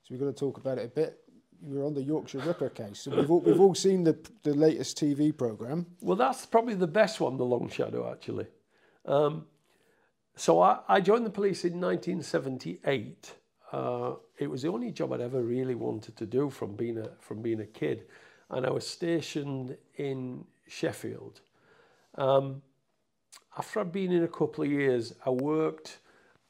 [0.04, 1.22] so we're going to talk about it a bit
[1.64, 3.00] you were on the Yorkshire Ripper case.
[3.00, 5.86] So we've all, we've all seen the the latest TV program.
[6.02, 8.48] Well, that's probably the best one, the Long Shadow, actually.
[9.06, 9.46] Um,
[10.36, 13.34] so I, I, joined the police in 1978.
[13.72, 17.10] Uh, it was the only job I'd ever really wanted to do from being a
[17.20, 18.06] from being a kid,
[18.50, 21.42] and I was stationed in Sheffield.
[22.16, 22.62] Um,
[23.58, 26.00] after I'd been in a couple of years, I worked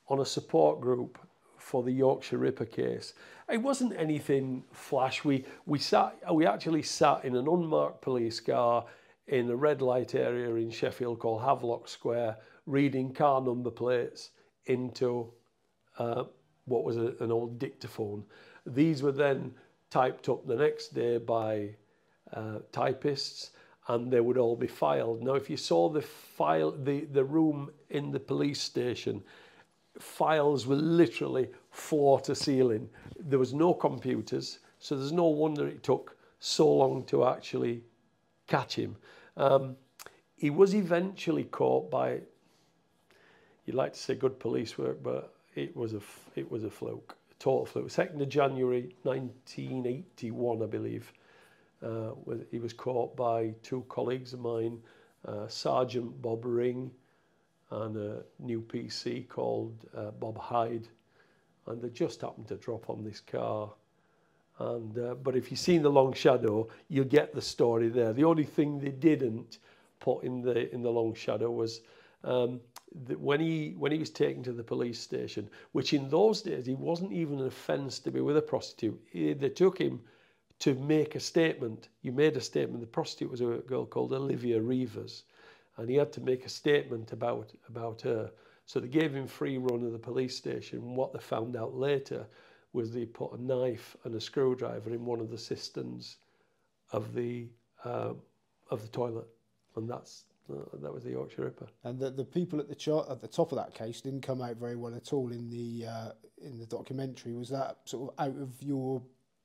[0.08, 1.18] on a support group
[1.58, 3.14] for the Yorkshire Ripper case.
[3.50, 5.24] It wasn't anything flash.
[5.24, 8.86] We we sat we actually sat in an unmarked police car
[9.32, 14.32] in a red light area in Sheffield called Havelock Square, reading car number plates
[14.66, 15.32] into
[15.98, 16.26] uh,
[16.66, 18.24] what was a, an old dictaphone.
[18.66, 19.54] These were then
[19.90, 21.76] typed up the next day by
[22.34, 23.52] uh, typists
[23.88, 25.24] and they would all be filed.
[25.24, 29.24] Now, if you saw the file, the, the room in the police station,
[29.98, 32.90] files were literally floor to ceiling.
[33.18, 37.84] There was no computers, so there's no wonder it took so long to actually
[38.48, 38.98] catch him.
[39.38, 39.76] Um,
[40.36, 42.22] he was eventually caught by,
[43.66, 46.02] you'd like to say good police work, but it was a,
[46.36, 47.88] it was a fluke, a total fluke.
[47.88, 51.14] 2nd of January 1981, I believe,
[51.86, 52.12] uh,
[52.52, 54.80] he was caught by two colleagues of mine,
[55.26, 56.92] uh, Sergeant Bob Ring
[57.72, 60.88] and a new PC called uh, Bob Hyde.
[61.68, 63.72] And they just happened to drop on this car.
[64.62, 68.14] And, uh, but if you've seen The Long Shadow, you'll get the story there.
[68.14, 69.58] The only thing they didn't
[70.00, 71.82] put in the, in the Long Shadow was
[72.24, 72.60] um,
[73.08, 76.68] that when he, when he was taken to the police station, which in those days,
[76.68, 79.00] he wasn't even an offence to be with a prostitute.
[79.14, 80.00] They took him
[80.60, 81.90] to make a statement.
[82.04, 82.82] You made a statement.
[82.82, 85.24] The prostitute was a girl called Olivia Reivers,
[85.78, 88.30] and he had to make a statement about, about her.
[88.68, 90.96] So they gave him free run of the police station.
[90.96, 92.28] What they found out later
[92.74, 96.18] was they put a knife and a screwdriver in one of the cisterns
[96.92, 97.48] of the
[97.84, 98.14] uh,
[98.70, 99.28] of the toilet,
[99.76, 101.68] and that's uh, that was the Yorkshire Ripper.
[101.84, 104.42] And the, the people at the chart at the top of that case didn't come
[104.42, 106.12] out very well at all in the uh,
[106.44, 107.34] in the documentary.
[107.34, 109.02] Was that sort of out of your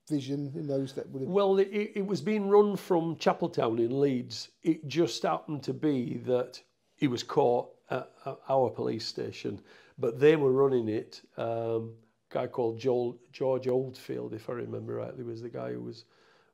[0.08, 1.28] vision in those that would have...
[1.28, 4.50] Well, it, it was being run from Chapeltown in Leeds.
[4.62, 6.62] It just happened to be that
[6.94, 9.60] he was caught at, at our police station,
[9.98, 11.22] but they were running it.
[11.36, 11.94] Um,
[12.30, 16.04] guy called Joel, George Oldfield, if I remember rightly, was the guy who was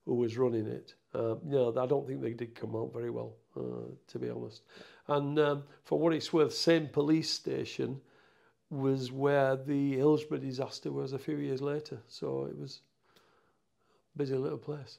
[0.05, 0.95] who was running it.
[1.15, 4.63] Um, no, I don't think they did come out very well, uh, to be honest.
[5.07, 8.01] And um, for what it's worth, same police station
[8.71, 11.99] was where the Hillsborough disaster was a few years later.
[12.09, 12.81] So it was
[14.15, 14.99] a busy little place.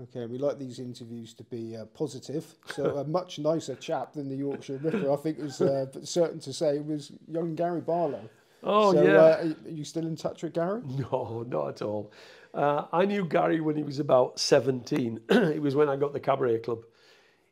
[0.00, 2.54] Okay, we like these interviews to be uh, positive.
[2.66, 6.52] So a much nicer chap than the Yorkshire Ripper, I think, is uh, certain to
[6.52, 8.28] say was young Gary Barlow.
[8.62, 9.12] Oh so, yeah.
[9.12, 10.82] Uh, are you still in touch with Gary?
[10.86, 12.12] No, not at all.
[12.54, 15.20] Uh, I knew Gary when he was about 17.
[15.30, 16.80] it was when I got the cabaret club.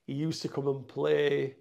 [0.07, 1.55] He used to come and play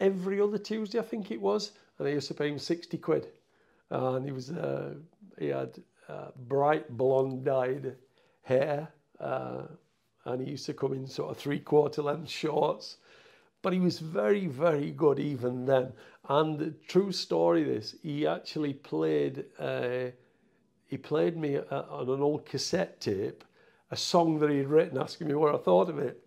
[0.00, 3.28] every other Tuesday, I think it was, and I used to pay him 60 quid.
[3.90, 4.94] and he was uh,
[5.38, 7.96] he had uh, bright blonde dyed
[8.42, 8.88] hair,
[9.20, 9.62] uh,
[10.26, 12.98] and he used to come in sort of three quarter length shorts.
[13.62, 15.92] But he was very, very good even then.
[16.28, 19.44] And true story, this he actually played.
[19.58, 20.10] Uh,
[20.86, 23.44] he played me uh, on an old cassette tape
[23.90, 26.22] a song that he'd written, asking me what I thought of it.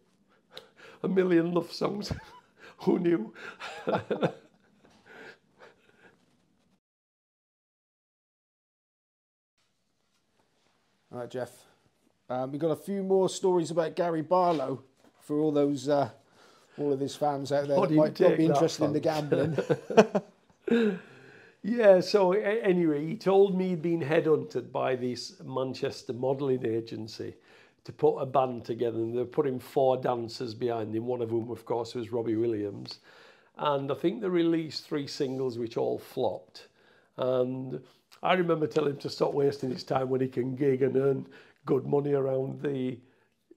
[1.03, 2.11] a million love songs.
[2.79, 3.33] Who knew?
[3.87, 4.01] All
[11.11, 11.51] right, Jeff.
[12.29, 14.83] Um, we've got a few more stories about Gary Barlow
[15.19, 16.09] for all those, uh,
[16.77, 19.57] all of his fans out there What that might not be interested in the gambling.
[21.63, 27.35] Yeah, so anyway, he told me he'd been headhunted by this Manchester modelling agency
[27.83, 31.29] to put a band together, and they were putting four dancers behind him, one of
[31.29, 32.99] whom, of course, was Robbie Williams.
[33.57, 36.67] And I think they released three singles which all flopped.
[37.17, 37.79] And
[38.23, 41.27] I remember telling him to stop wasting his time when he can gig and earn
[41.67, 42.97] good money around the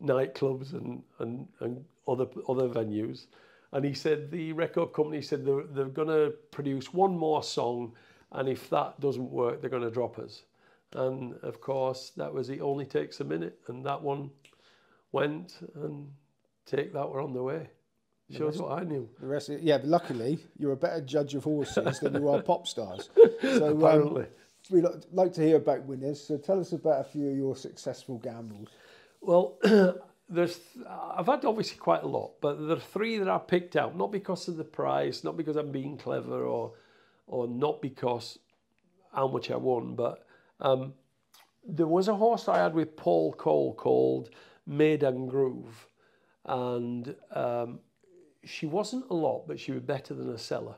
[0.02, 3.26] nightclubs and, and, and other, other venues.
[3.72, 7.92] And he said the record company said they're, they're going to produce one more song,
[8.32, 10.42] and if that doesn't work, they're going to drop us.
[10.94, 14.30] And of course, that was It Only Takes a Minute, and that one
[15.12, 16.08] went, and
[16.66, 17.68] Take That were on the way.
[18.30, 19.08] Shows what I knew.
[19.20, 22.42] the rest, of, yeah, but luckily you're a better judge of horses than you are
[22.50, 23.10] pop stars.
[23.42, 24.26] So um, Apparently.
[24.70, 26.26] we like, like to hear about winners.
[26.26, 28.68] So tell us about a few of your successful gambles.
[29.20, 29.58] Well,
[30.28, 30.58] there's
[30.88, 34.10] I've had obviously quite a lot, but there are three that I picked out, not
[34.10, 36.72] because of the price, not because I'm being clever, or
[37.26, 38.38] or not because
[39.12, 40.26] how much I won, but
[40.60, 40.94] um,
[41.66, 44.30] there was a horse I had with Paul Cole called
[44.68, 45.88] Meydan Groove,
[46.44, 47.80] and um,
[48.44, 50.76] she wasn't a lot, but she was better than a seller,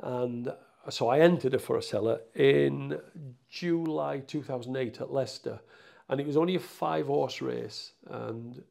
[0.00, 0.52] and
[0.90, 3.00] so I entered her for a seller in
[3.48, 5.60] July 2008 at Leicester
[6.08, 8.62] and it was only a five horse race and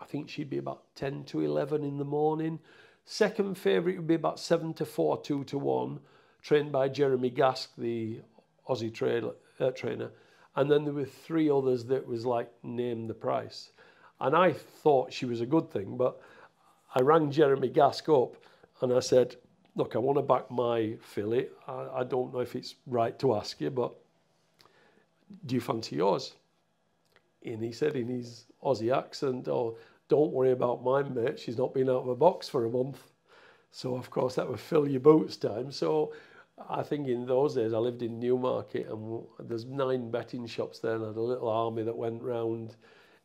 [0.00, 2.58] I think she'd be about 10 to 11 in the morning.
[3.04, 6.00] Second favourite would be about 7 to 4, 2 to 1,
[6.42, 8.20] trained by Jeremy Gask, the
[8.68, 10.10] Aussie uh, trainer.
[10.54, 13.70] And then there were three others that was like, name the price.
[14.20, 16.20] And I thought she was a good thing, but
[16.94, 18.36] I rang Jeremy Gask up
[18.80, 19.36] and I said,
[19.74, 21.48] look, I want to back my filly.
[21.68, 23.94] I, I don't know if it's right to ask you, but
[25.44, 26.34] do you fancy yours?
[27.46, 29.76] And he said in his Aussie accent, oh,
[30.08, 31.38] don't worry about my mate.
[31.38, 33.00] She's not been out of a box for a month.
[33.70, 35.70] So, of course, that would fill your boots time.
[35.70, 36.12] So,
[36.68, 40.94] I think in those days I lived in Newmarket and there's nine betting shops there
[40.94, 42.76] and I had a little army that went round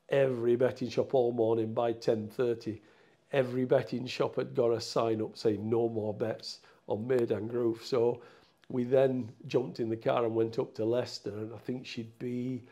[0.09, 2.81] every betting shop all morning by 10.30.
[3.31, 7.81] every betting shop had got a sign up saying no more bets on Meydan Groove.
[7.85, 8.21] So
[8.69, 12.17] we then jumped in the car and went up to Leicester, and I think she'd
[12.19, 12.63] be,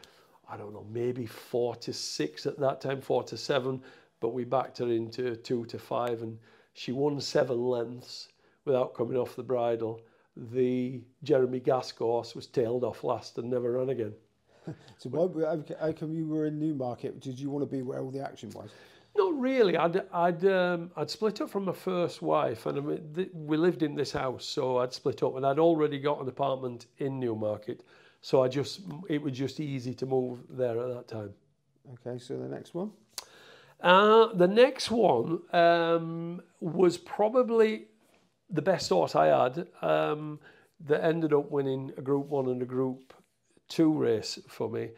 [0.50, 3.82] I don't know, maybe four to six at that time, four to seven,
[4.20, 6.38] but we backed her into two to five, and
[6.74, 8.30] she won seven lengths
[8.66, 10.02] without coming off the bridle.
[10.36, 14.14] The Jeremy Gask horse was tailed off last and never ran again.
[14.98, 17.20] so why, how come you were in Newmarket?
[17.20, 18.70] Did you want to be where all the action was?
[19.18, 19.76] Not really.
[19.76, 23.84] I'd I'd um, I'd split up from my first wife, and I mean, we lived
[23.84, 27.84] in this house, so I'd split up, and I'd already got an apartment in Newmarket,
[28.22, 31.34] so I just it was just easy to move there at that time.
[31.94, 32.92] Okay, so the next one.
[33.82, 37.86] Uh, the next one um, was probably
[38.50, 40.40] the best horse I had um,
[40.86, 43.14] that ended up winning a Group One and a Group
[43.70, 44.90] Two race for me.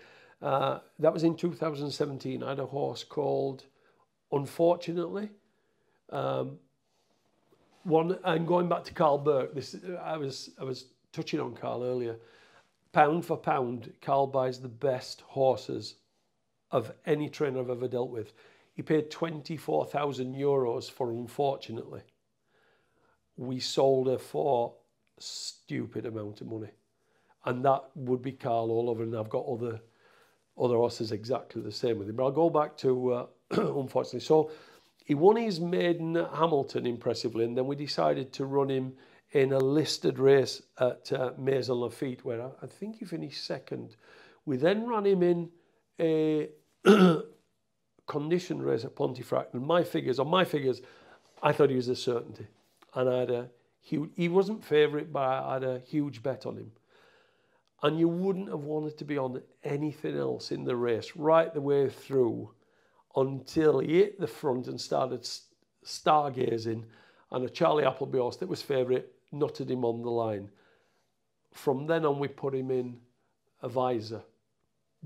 [0.42, 2.42] Uh, that was in 2017.
[2.42, 3.66] I had a horse called
[4.32, 5.30] unfortunately.
[6.10, 6.58] Um,
[7.84, 11.84] one and going back to Karl Burke, this I was I was touching on Karl
[11.84, 12.16] earlier.
[12.94, 15.96] Pound for pound, Karl buys the best horses
[16.72, 18.34] of any trainer I've ever dealt with.
[18.74, 22.02] He paid twenty four thousand euros for unfortunately.
[23.38, 24.74] We sold her for
[25.20, 26.72] stupid amount of money,
[27.46, 29.04] and that would be Karl all over.
[29.04, 29.80] And I've got other
[30.58, 32.16] other horses exactly the same with him.
[32.16, 33.14] But I'll go back to.
[33.14, 34.22] Uh, unfortunately.
[34.22, 34.52] So
[35.06, 38.94] he won his maiden at Hamilton impressively, and then we decided to run him
[39.32, 43.96] in a listed race at uh, Maisons-Laffitte, where I, I think he finished second.
[44.46, 45.50] We then ran him in
[46.00, 46.50] a
[48.08, 50.82] condition race at Pontefract, and my figures, on my figures,
[51.42, 52.48] I thought he was a certainty.
[52.94, 56.58] And I had a huge, he wasn't favourite, but I had a huge bet on
[56.58, 56.72] him.
[57.84, 61.62] And you wouldn't have wanted to be on anything else in the race right the
[61.62, 62.52] way through
[63.16, 65.28] until he hit the front and started
[65.84, 66.84] stargazing,
[67.32, 70.50] and a Charlie Appleby horse that was favourite nutted him on the line.
[71.54, 72.98] From then on, we put him in
[73.62, 74.22] a visor,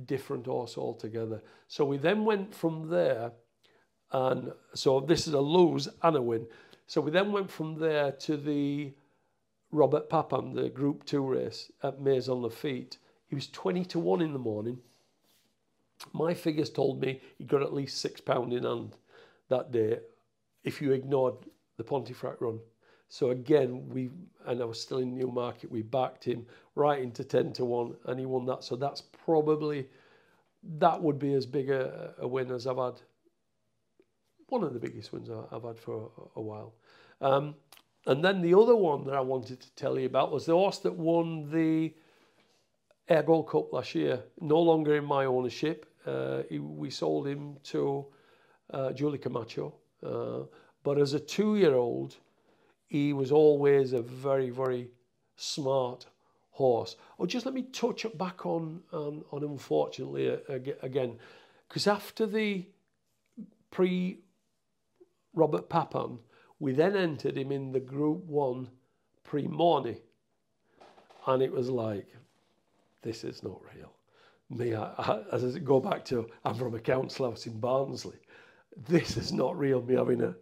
[0.05, 1.41] different horse altogether.
[1.67, 3.31] So we then went from there,
[4.11, 6.47] and so this is a lose and a win.
[6.87, 8.93] So we then went from there to the
[9.71, 12.97] Robert Papin, the Group 2 race at Maisons-Laffitte.
[13.27, 14.79] He was 20 to 1 in the morning.
[16.13, 18.95] My figures told me he got at least six pound in hand
[19.49, 19.99] that day
[20.63, 21.35] if you ignored
[21.77, 22.59] the Pontefract run.
[23.09, 24.09] So again, we
[24.45, 25.71] and I was still in Newmarket.
[25.71, 28.63] We backed him right into ten to one, and he won that.
[28.63, 29.87] So that's probably
[30.79, 33.01] that would be as big a, a win as I've had.
[34.49, 36.73] One of the biggest wins I've had for a, a while.
[37.21, 37.55] Um,
[38.07, 40.79] and then the other one that I wanted to tell you about was the horse
[40.79, 41.93] that won the
[43.09, 45.85] Ayr Gold Cup last year, no longer in my ownership.
[46.05, 48.05] Uh, he, we sold him to
[48.71, 49.73] uh, Julie Camacho.
[50.03, 50.41] Uh,
[50.83, 52.17] but as a two-year-old,
[52.87, 54.89] he was always a very, very
[55.35, 56.05] smart
[56.51, 56.95] horse.
[57.19, 61.17] Oh, just let me touch back on, on, on unfortunately, uh, again,
[61.67, 62.65] because after the
[63.71, 64.19] Prix
[65.33, 66.19] Robert Papin,
[66.59, 68.69] we then entered him in the Group 1
[69.23, 69.97] Prix Morny.
[71.27, 72.07] And it was like,
[73.01, 73.91] this is not real.
[74.49, 78.17] Me, I, I, as I go back to, I'm from a council house in Barnsley.
[78.87, 80.35] This is not real, me having a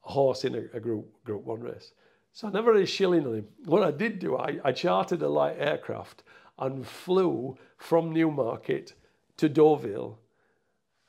[0.00, 1.92] horse in a, a group, group one race.
[2.32, 3.48] So I never had a shilling on him.
[3.64, 6.22] What I did do, I, I chartered a light aircraft
[6.58, 8.94] and flew from Newmarket
[9.38, 10.18] to Deauville.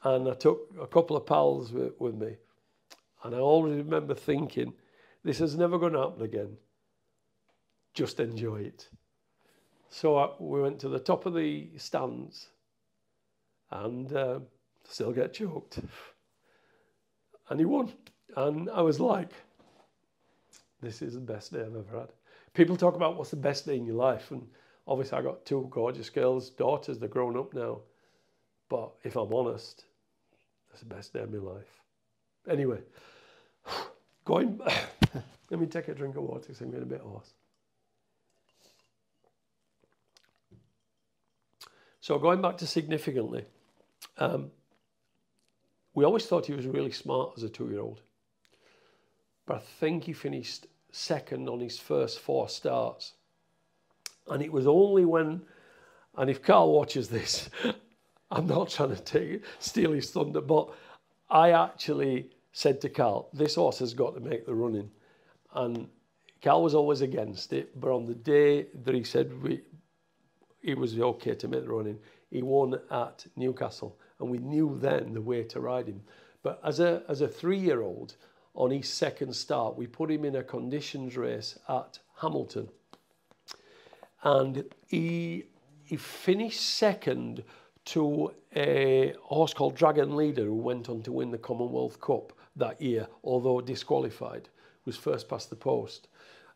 [0.03, 2.35] And I took a couple of pals with, with me.
[3.23, 4.73] And I always remember thinking,
[5.23, 6.57] this is never going to happen again.
[7.93, 8.89] Just enjoy it.
[9.89, 12.47] So uh, we went to the top of the stands
[13.69, 14.39] and uh,
[14.87, 15.79] still get choked.
[17.49, 17.91] And he won.
[18.35, 19.31] And I was like,
[20.81, 22.09] this is the best day I've ever had.
[22.53, 24.31] People talk about what's the best day in your life.
[24.31, 24.47] And
[24.87, 27.79] obviously, I got two gorgeous girls, daughters, they're grown up now.
[28.69, 29.85] But if I'm honest,
[30.69, 31.81] that's the best day of my life.
[32.49, 32.79] Anyway,
[34.25, 34.59] going,
[35.49, 37.33] let me take a drink of water because I'm getting a bit hoarse.
[41.99, 43.45] So going back to significantly,
[44.17, 44.49] um,
[45.93, 48.01] we always thought he was really smart as a two-year-old.
[49.45, 53.13] But I think he finished second on his first four starts.
[54.27, 55.41] And it was only when,
[56.17, 57.49] and if Karl watches this,
[58.31, 60.69] I'm not trying to take steal his thunder, but
[61.29, 64.89] I actually said to Karl, this horse has got to make the running.
[65.53, 65.87] And
[66.41, 69.61] Karl was always against it, but on the day that he said we,
[70.61, 71.99] it was okay to make the running.
[72.29, 76.01] He won at Newcastle, and we knew then the way to ride him.
[76.43, 78.15] But as a as a three year old,
[78.53, 82.69] on his second start, we put him in a conditions race at Hamilton,
[84.23, 85.45] and he
[85.83, 87.43] he finished second
[87.83, 92.81] to a horse called Dragon Leader who went on to win the Commonwealth Cup that
[92.81, 94.49] year, although disqualified,
[94.85, 96.07] was first past the post.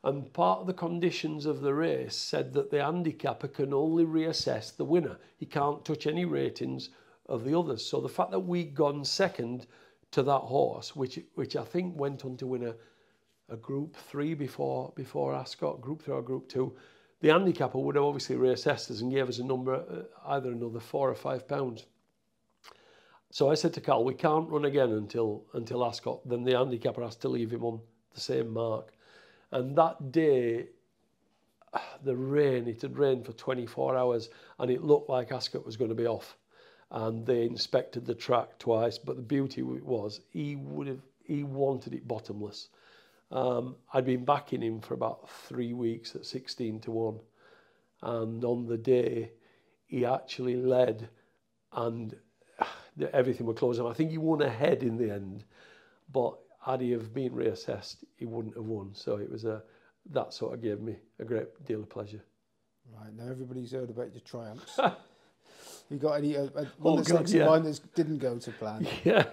[0.04, 4.76] And part of the conditions of the race said that the handicapper can only reassess
[4.76, 5.18] the winner.
[5.38, 6.90] He can't touch any ratings
[7.28, 7.84] of the others.
[7.84, 9.66] So the fact that we'd gone second
[10.16, 12.76] to that horse, which which I think went on to win a,
[13.54, 16.74] a group three before before Ascot, group three or group two,
[17.20, 20.80] the handicapper would have obviously reassessed us and gave us a number, uh, either another
[20.80, 21.86] four or five pounds.
[23.30, 26.22] So I said to Karl, we can't run again until until Ascot.
[26.26, 27.82] Then the handicapper has to leave him on
[28.14, 28.94] the same mark.
[29.52, 30.68] And that day,
[32.06, 35.90] the rain, it had rained for 24 hours and it looked like Ascot was going
[35.90, 36.38] to be off.
[36.92, 41.94] And they inspected the track twice, but the beauty was he would have, he wanted
[41.94, 42.70] it bottomless.
[43.32, 47.20] Um, I'd been backing him for about three weeks at 16 to 1.
[48.04, 49.32] And on the day,
[49.88, 51.10] he actually led
[51.74, 52.16] and
[53.14, 53.86] everything was closing.
[53.86, 55.44] I think he won ahead in the end,
[56.12, 58.94] but had he have been reassessed, he wouldn't have won.
[58.94, 59.64] So it was a
[60.12, 62.22] that sort of gave me a great deal of pleasure.
[62.94, 64.80] Right now, everybody's heard about your triumphs.
[65.90, 67.46] you got any uh, uh one Oh, next to yeah.
[67.46, 68.88] mine that didn't go to plan?
[69.04, 69.26] Yeah.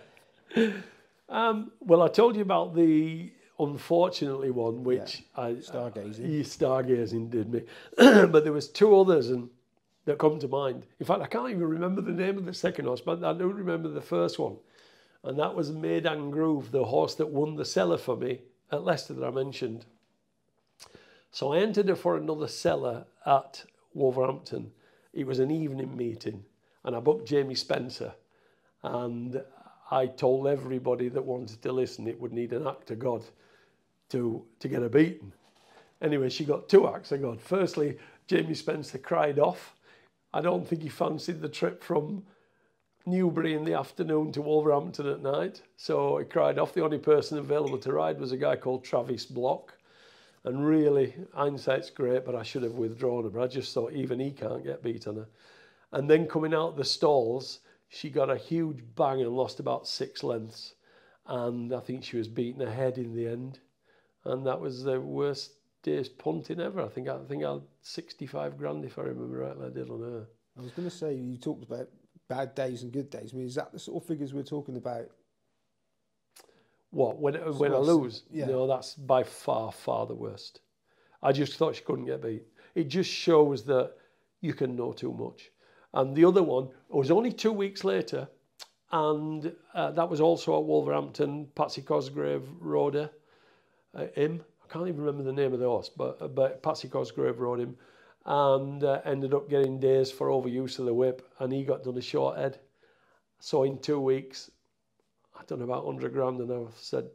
[1.28, 6.20] Um, well, I told you about the unfortunately one, which I Stargazing.
[6.20, 7.62] Yeah, stargazing did me,
[7.96, 9.48] but there was two others and
[10.05, 10.84] that come to mind.
[10.98, 13.46] In fact, I can't even remember the name of the second horse, but I do
[13.46, 14.57] remember the first one,
[15.24, 18.40] and that was Meydan Groove, the horse that won the seller for me
[18.70, 19.86] at Leicester that I mentioned.
[21.30, 24.72] So I entered her for another seller at Wolverhampton.
[25.12, 26.44] It was an evening meeting,
[26.84, 28.14] and I booked Jamie Spencer,
[28.82, 29.42] and
[29.90, 33.22] I told everybody that wanted to listen it would need an act of God
[34.10, 35.32] to to get her beaten.
[36.00, 37.40] Anyway, she got two acts of God.
[37.40, 39.76] Firstly, Jamie Spencer cried off.
[40.34, 42.24] I don't think he fancied the trip from
[43.04, 45.62] Newbury in the afternoon to Wolverhampton at night.
[45.76, 46.72] So he cried off.
[46.72, 49.74] The only person available to ride was a guy called Travis Block.
[50.45, 53.30] And really, hindsight's great, but I should have withdrawn her.
[53.30, 55.28] But I just thought even he can't get beat on her.
[55.93, 60.24] And then coming out the stalls, she got a huge bang and lost about six
[60.24, 60.74] lengths.
[61.26, 63.61] And I think she was beaten ahead in the end.
[64.24, 66.80] And that was the worst day's punting ever.
[66.82, 69.66] I think I think I had 65 grand if I remember rightly.
[69.66, 70.26] I did on her.
[70.59, 71.88] I was going to say you talked about
[72.28, 73.30] bad days and good days.
[73.32, 75.07] I mean, is that the sort of figures we're talking about?
[76.93, 78.22] What when when I lose?
[78.30, 78.45] yeah.
[78.45, 80.61] No, that's by far far the worst.
[81.22, 82.45] I just thought she couldn't get beat.
[82.74, 83.95] It just shows that
[84.43, 85.51] you can know too much.
[85.95, 88.28] And the other one was only two weeks later,
[88.90, 91.49] and uh, that was also at Wolverhampton.
[91.55, 93.11] Patsy Cosgrave rode her,
[93.95, 94.45] uh, him.
[94.62, 97.76] I can't even remember the name of the horse, but but Patsy Cosgrave rode him,
[98.26, 101.97] and uh, ended up getting days for overuse of the whip, and he got done
[101.97, 102.59] a short head.
[103.40, 104.51] So in two weeks,
[105.43, 107.09] I done about 100 grand and I've said,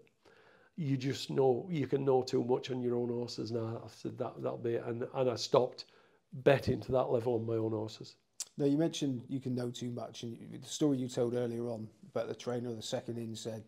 [0.75, 3.81] you just know, you can know too much on your own horses now.
[3.83, 4.83] I said, that, that'll be it.
[4.85, 5.85] And, and I stopped
[6.33, 8.15] betting to that level on my own horses.
[8.57, 11.87] Now, you mentioned you can know too much, and the story you told earlier on
[12.09, 13.63] about the trainer, the second in said,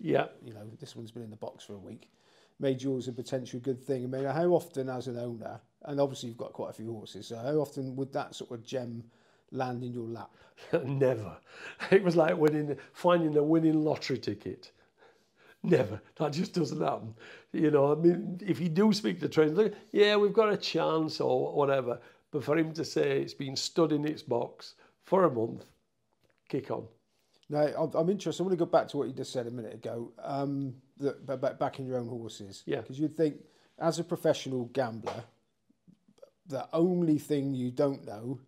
[0.00, 0.26] Yeah.
[0.44, 2.10] you know, this one's been in the box for a week,
[2.58, 4.04] made yours a potential good thing.
[4.04, 7.28] I mean, how often as an owner, and obviously you've got quite a few horses,
[7.28, 9.04] so how often would that sort of gem
[9.52, 10.30] land in your lap?
[10.84, 11.36] Never.
[11.90, 14.70] It was like winning, finding a winning lottery ticket.
[15.62, 16.00] Never.
[16.16, 17.14] That just doesn't happen.
[17.52, 20.56] You know, I mean, if you do speak to trainers, like, yeah, we've got a
[20.56, 22.00] chance or whatever.
[22.32, 24.74] But for him to say it's been stood in its box
[25.04, 25.64] for a month,
[26.48, 26.86] kick on.
[27.48, 28.42] Now, I'm- I'm interested.
[28.42, 30.12] I want to go back to what you just said a minute ago.
[30.18, 32.62] Um, that about backing your own horses.
[32.66, 32.80] Yeah.
[32.80, 33.36] Because you'd think,
[33.78, 35.24] as a professional gambler,
[36.46, 38.40] the only thing you don't know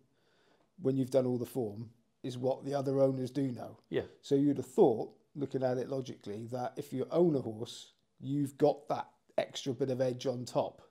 [0.81, 1.89] when you've done all the form
[2.23, 3.77] is what the other owners do know.
[3.89, 4.03] Yeah.
[4.21, 8.57] So you'd have thought, looking at it logically, that if you own a horse, you've
[8.57, 9.07] got that
[9.37, 10.81] extra bit of edge on top.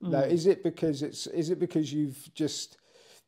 [0.00, 2.76] Now, is it because it's is it because you've just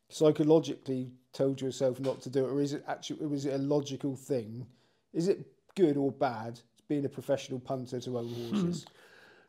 [0.09, 4.15] psychologically told yourself not to do it, or is it actually was it a logical
[4.15, 4.67] thing?
[5.11, 8.85] Is it good or bad being a professional punter to own horses?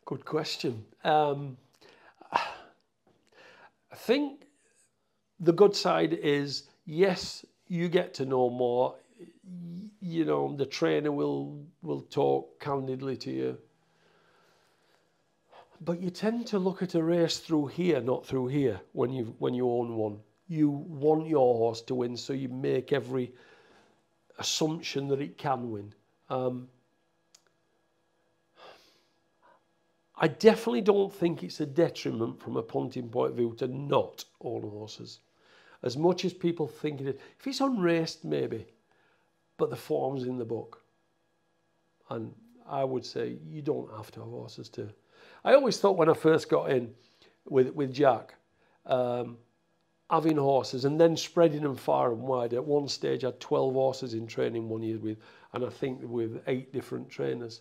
[0.07, 0.85] Good question.
[1.05, 1.59] Um,
[2.33, 4.47] I think
[5.41, 8.95] the good side is yes, you get to know more.
[10.01, 13.59] You know, the trainer will will talk candidly to you.
[15.83, 18.81] But you tend to look at a race through here, not through here.
[18.93, 22.93] When you when you own one, you want your horse to win, so you make
[22.93, 23.33] every
[24.39, 25.95] assumption that it can win.
[26.29, 26.69] Um,
[30.17, 34.27] I definitely don't think it's a detriment from a punting point of view to not
[34.43, 35.21] own horses.
[35.83, 37.15] As much as people think it is.
[37.39, 38.67] If it's unraced, maybe,
[39.57, 40.83] but the form's in the book.
[42.11, 42.35] And
[42.69, 44.89] I would say you don't have to have horses to.
[45.45, 46.95] I always thought when I first got in
[47.49, 48.35] with, with Jack,
[48.87, 49.39] um,
[50.11, 52.53] having horses and then spreading them far and wide.
[52.53, 55.19] At one stage, I had 12 horses in training one year with,
[55.53, 57.61] and I think with eight different trainers.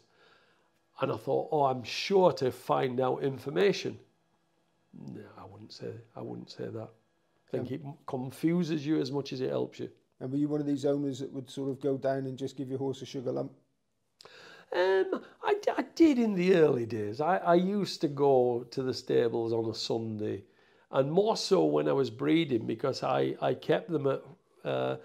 [1.01, 3.97] And I thought, oh, I'm sure to find out information.
[5.13, 5.93] No, I wouldn't say.
[6.15, 6.89] I wouldn't say that.
[7.51, 9.89] I think it confuses you as much as it helps you.
[10.19, 12.55] And were you one of these owners that would sort of go down and just
[12.55, 13.51] give your horse a sugar lump?
[14.75, 17.21] Um, I, I did in the early days.
[17.21, 20.43] I, I used to go to the stables on a Sunday,
[20.91, 24.21] and more so when I was breeding because I, I kept them at
[24.63, 24.97] uh,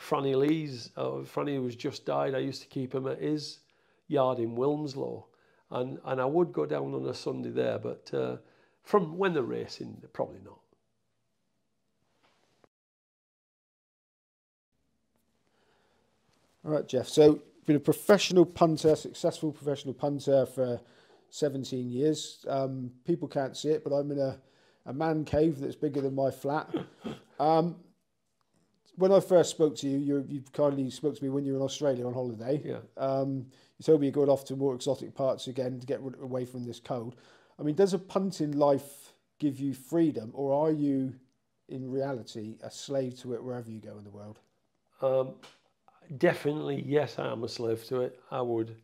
[0.00, 0.90] Franny Lee's.
[0.96, 2.34] Uh, Franny was just died.
[2.34, 3.58] I used to keep him at his
[4.08, 5.24] yard in Wilmslow,
[5.70, 8.36] and and I would go down on a Sunday there, but uh,
[8.82, 10.60] from when they're racing, probably not.
[16.64, 17.08] All right, Jeff.
[17.08, 20.80] So, been a professional punter, successful professional punter for
[21.30, 22.44] 17 years.
[22.48, 24.38] Um, people can't see it, but I'm in a,
[24.86, 26.74] a man cave that's bigger than my flat.
[27.38, 27.76] Um,
[28.96, 31.58] when I first spoke to you, you, you kindly spoke to me when you were
[31.58, 32.62] in Australia on holiday.
[32.64, 32.78] Yeah.
[32.96, 33.46] Um,
[33.78, 36.64] you told me you got off to more exotic parts again to get away from
[36.64, 37.16] this cold.
[37.58, 41.14] I mean, does a punting life give you freedom, or are you,
[41.68, 44.38] in reality, a slave to it wherever you go in the world?
[45.02, 45.34] Um,
[46.18, 48.20] definitely, yes, I am a slave to it.
[48.30, 48.76] I would,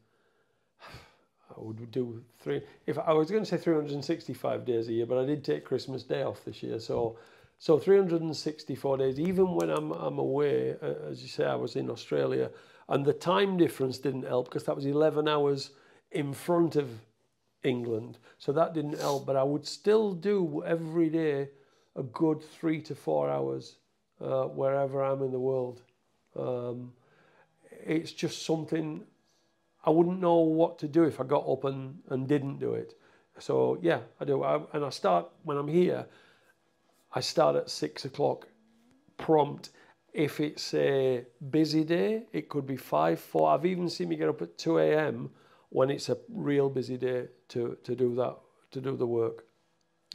[0.83, 2.63] I would do three.
[2.87, 6.03] If I was going to say 365 days a year, but I did take Christmas
[6.03, 7.19] Day off this year, so
[7.59, 9.21] so 364 days.
[9.21, 12.51] Even when I'm I'm away, uh, as you say, I was in Australia,
[12.89, 15.71] and the time difference didn't help because that was 11 hours
[16.13, 16.89] in front of
[17.63, 19.27] England, so that didn't help.
[19.27, 21.49] But I would still do every day
[21.97, 23.77] a good three to four hours
[24.21, 25.83] uh, wherever I'm in the world.
[26.37, 26.93] Um,
[27.87, 29.05] it's just something
[29.85, 32.95] I wouldn't know what to do if I got up and, and didn't do it.
[33.39, 34.43] So yeah, I do.
[34.43, 36.07] I, and I start when I'm here.
[37.13, 38.47] I start at six o'clock,
[39.17, 39.71] prompt.
[40.13, 43.51] If it's a busy day, it could be five, four.
[43.51, 45.31] I've even seen me get up at two a.m.
[45.71, 48.37] when it's a real busy day to to do that
[48.73, 49.45] to do the work.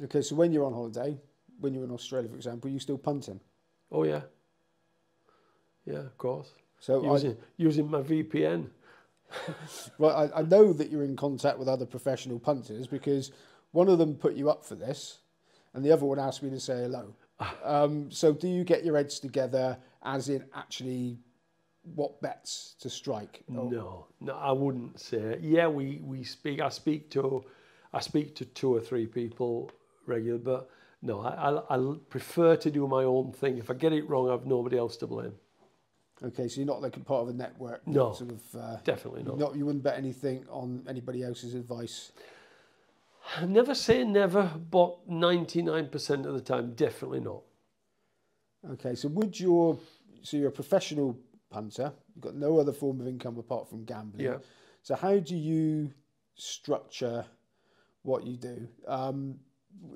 [0.04, 1.18] Okay, so when you're on holiday,
[1.60, 3.40] when you're in Australia, for example, you still punting?
[3.92, 4.22] Oh yeah.
[5.86, 6.54] Yeah, of course.
[6.86, 8.68] So using, I, using my VPN.
[9.98, 13.32] well, I, I know that you're in contact with other professional punters because
[13.72, 15.18] one of them put you up for this,
[15.74, 17.16] and the other one asked me to say hello.
[17.64, 21.18] Um, so, do you get your heads together, as in actually
[21.96, 23.42] what bets to strike?
[23.48, 23.72] Or?
[23.72, 25.40] No, no, I wouldn't say.
[25.42, 26.62] Yeah, we we speak.
[26.62, 27.44] I speak to,
[27.94, 29.72] I speak to two or three people
[30.06, 30.70] regularly, but
[31.02, 33.58] no, I, I, I prefer to do my own thing.
[33.58, 35.34] If I get it wrong, I've nobody else to blame.
[36.24, 37.86] Okay, so you're not like a part of a network.
[37.88, 39.38] No, sort of, uh, definitely not.
[39.38, 39.56] not.
[39.56, 42.12] You wouldn't bet anything on anybody else's advice.
[43.46, 47.42] Never say never, but 99% of the time, definitely not.
[48.72, 49.78] Okay, so would your
[50.24, 51.18] so you're a professional
[51.52, 54.26] punter, you've got no other form of income apart from gambling.
[54.26, 54.38] Yeah.
[54.82, 55.92] So how do you
[56.36, 57.26] structure
[58.02, 58.68] what you do?
[58.88, 59.40] Um,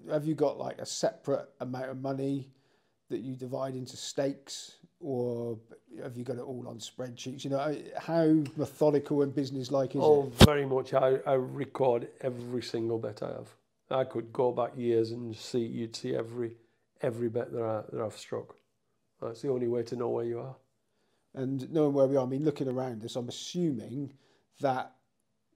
[0.10, 2.50] have you got like a separate amount of money
[3.10, 4.76] that you divide into stakes?
[5.00, 5.58] Or
[6.04, 7.44] have you got it all on spreadsheets?
[7.44, 8.26] You know, how
[8.58, 10.34] methodical and business-like is oh, it?
[10.42, 10.94] Oh, very much.
[10.94, 13.50] I, I record every single bet I have.
[13.92, 16.58] I could go back years and see you'd see every
[17.02, 18.56] every bet that I that I've struck.
[19.22, 20.56] That's the only way to know where you are.
[21.34, 24.14] And knowing where we are, I mean, looking around us, I'm assuming
[24.62, 24.94] that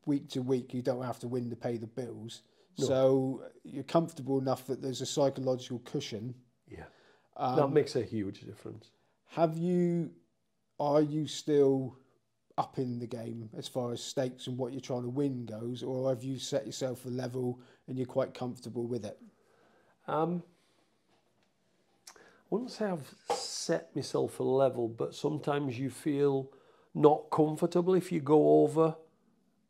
[0.05, 2.41] week to week you don't have to win to pay the bills.
[2.77, 2.85] No.
[2.85, 6.33] So you're comfortable enough that there's a psychological cushion.
[6.67, 6.85] Yeah,
[7.37, 8.89] um, that makes a huge difference.
[9.35, 10.11] Have you,
[10.79, 11.97] are you still
[12.55, 15.81] up in the game as far as stakes and what you're trying to win goes,
[15.81, 19.19] or have you set yourself a level and you're quite comfortable with it?
[20.07, 20.43] Um,
[22.15, 22.19] I
[22.51, 26.51] wouldn't say I've set myself a level, but sometimes you feel
[26.93, 28.95] not comfortable if you go over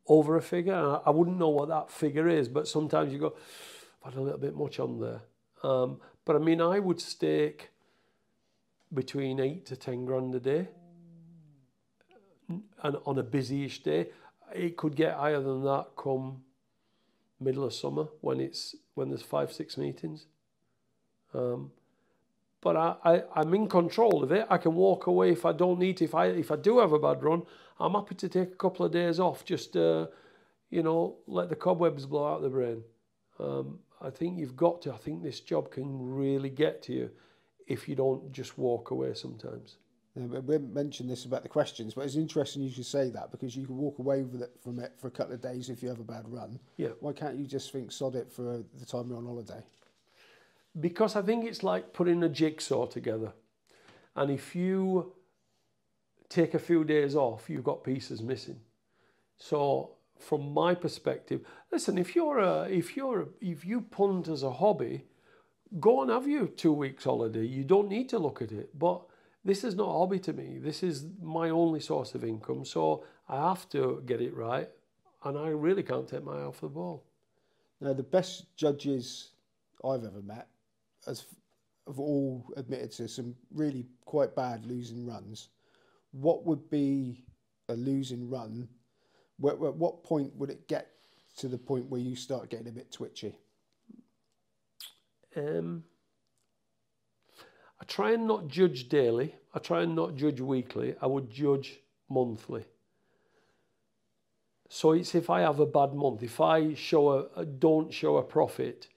[0.06, 1.00] over a figure.
[1.06, 3.34] I wouldn't know what that figure is, but sometimes you go,
[4.04, 5.22] I've had a little bit much on there.
[5.64, 7.70] Um, but I mean, I would stake
[8.94, 10.68] between eight to ten grand a day.
[12.50, 14.10] And on a busyish day,
[14.54, 16.44] it could get higher than that come
[17.40, 20.28] middle of summer when it's when there's five six meetings.
[21.34, 21.72] Um,
[22.62, 24.46] but I, I, I'm in control of it.
[24.50, 26.06] I can walk away if I don't need to.
[26.06, 27.44] If I if I do have a bad run,
[27.80, 29.44] I'm happy to take a couple of days off.
[29.44, 30.08] Just uh,
[30.70, 32.84] you know, let the cobwebs blow out the brain.
[33.40, 34.94] Um, I think you've got to.
[34.94, 37.10] I think this job can really get to you
[37.68, 39.78] if you don't just walk away sometimes.
[40.16, 43.56] Yeah, we mentioned this about the questions, but it's interesting you should say that because
[43.56, 46.00] you can walk away it from it for a couple of days if you have
[46.00, 46.60] a bad run.
[46.78, 46.90] Yeah.
[47.00, 49.64] Why can't you just think sod it for the time you're on holiday?
[50.80, 53.34] Because I think it's like putting a jigsaw together.
[54.16, 55.14] And if you
[56.30, 58.60] take a few days off, you've got pieces missing.
[59.38, 61.42] So from my perspective,
[61.72, 65.06] listen, if you're a, if you're a, if you punt as a hobby,
[65.80, 67.46] go and have your two weeks holiday.
[67.46, 68.78] You don't need to look at it.
[68.78, 69.02] But
[69.44, 70.60] this is not a hobby to me.
[70.60, 72.66] This is my only source of income.
[72.66, 74.70] So I have to get it right.
[75.24, 77.06] And I really can't take my eye off the ball.
[77.80, 79.32] Now, the best judges
[79.84, 80.48] I've ever met
[81.08, 81.26] as
[81.88, 85.50] have all admitted to some really quite bad losing runs.
[86.12, 87.26] What would be
[87.68, 88.70] a losing run?
[89.46, 90.90] At what point would it get
[91.38, 93.36] to the point where you start getting a bit twitchy?
[95.36, 95.84] Um,
[97.82, 99.36] I try and not judge daily.
[99.54, 100.96] I try and not judge weekly.
[101.02, 101.80] I would judge
[102.10, 102.66] monthly.
[104.70, 108.24] So it's if I have a bad month, if I show a, don't show a
[108.24, 108.88] profit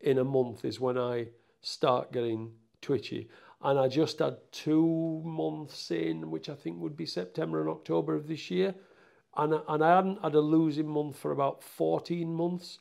[0.00, 1.28] in a month is when I
[1.62, 3.28] start getting twitchy.
[3.62, 8.14] And I just had two months in, which I think would be September and October
[8.14, 8.74] of this year.
[9.36, 12.80] And, and I hadn't had a losing month for about 14 months.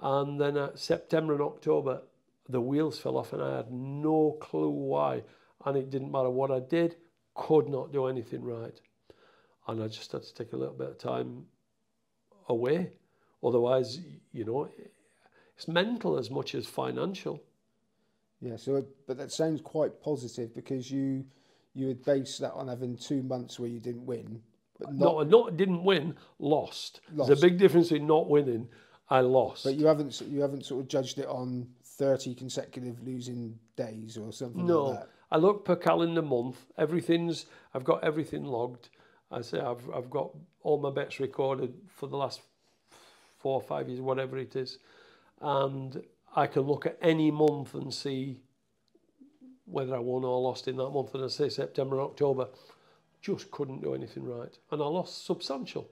[0.00, 2.02] And then uh, September and October,
[2.50, 5.22] the wheels fell off and I had no clue why.
[5.64, 6.96] And it didn't matter what I did,
[7.34, 8.78] could not do anything right.
[9.68, 11.44] And I just had to take a little bit of time
[12.48, 12.92] away.
[13.42, 14.00] Otherwise,
[14.32, 14.68] you know,
[15.56, 17.42] it's mental as much as financial.
[18.40, 21.26] Yeah, so but that sounds quite positive because you
[21.74, 24.40] you would base that on having two months where you didn't win.
[24.78, 27.00] But uh, not, no, not didn't win, lost.
[27.12, 27.28] lost.
[27.28, 28.68] There's a big difference in not winning.
[29.10, 29.64] I lost.
[29.64, 31.68] But you haven't you haven't sort of judged it on
[32.00, 35.08] 30 consecutive losing days or something no, like that?
[35.30, 36.64] I look per calendar month.
[36.78, 37.44] Everything's,
[37.74, 38.88] I've got everything logged.
[39.30, 40.30] I say I've, I've got
[40.62, 42.40] all my bets recorded for the last
[43.36, 44.78] four or five years, whatever it is.
[45.42, 46.02] And
[46.34, 48.38] I can look at any month and see
[49.66, 51.14] whether I won or lost in that month.
[51.14, 52.48] And I say September, October,
[53.20, 54.58] just couldn't do anything right.
[54.70, 55.86] And I lost substantial.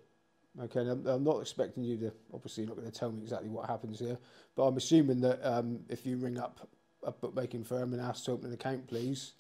[0.65, 3.49] Okay, I'm, I'm not expecting you to, obviously, you're not going to tell me exactly
[3.49, 4.19] what happens here,
[4.57, 6.69] but I'm assuming that um, if you ring up
[7.05, 9.35] a bookmaking firm and ask to open an account, please,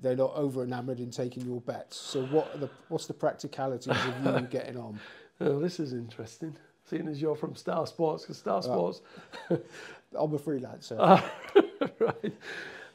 [0.00, 1.96] they're not over enamoured in taking your bets.
[1.96, 5.00] So, what the, what's the practicalities of you getting on?
[5.40, 6.56] Oh, this is interesting,
[6.88, 9.00] seeing as you're from Star Sports, because Star Sports.
[9.50, 10.98] I'm a freelancer.
[11.98, 12.32] right.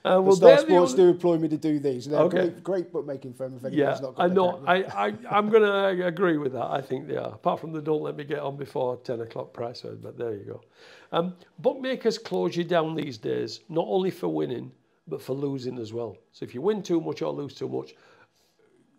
[0.05, 2.05] Uh, well, Star Sports do employ me to do these.
[2.05, 2.49] They're okay.
[2.49, 3.55] great, great bookmaking firm.
[3.55, 4.63] If anyone's yeah, not got I know.
[4.65, 5.63] I, I, I'm going
[5.97, 6.67] to agree with that.
[6.67, 7.33] I think they are.
[7.33, 10.43] Apart from the don't let me get on before 10 o'clock price, but there you
[10.43, 10.61] go.
[11.11, 14.71] Um, bookmakers close you down these days, not only for winning,
[15.07, 16.17] but for losing as well.
[16.31, 17.95] So if you win too much or lose too much,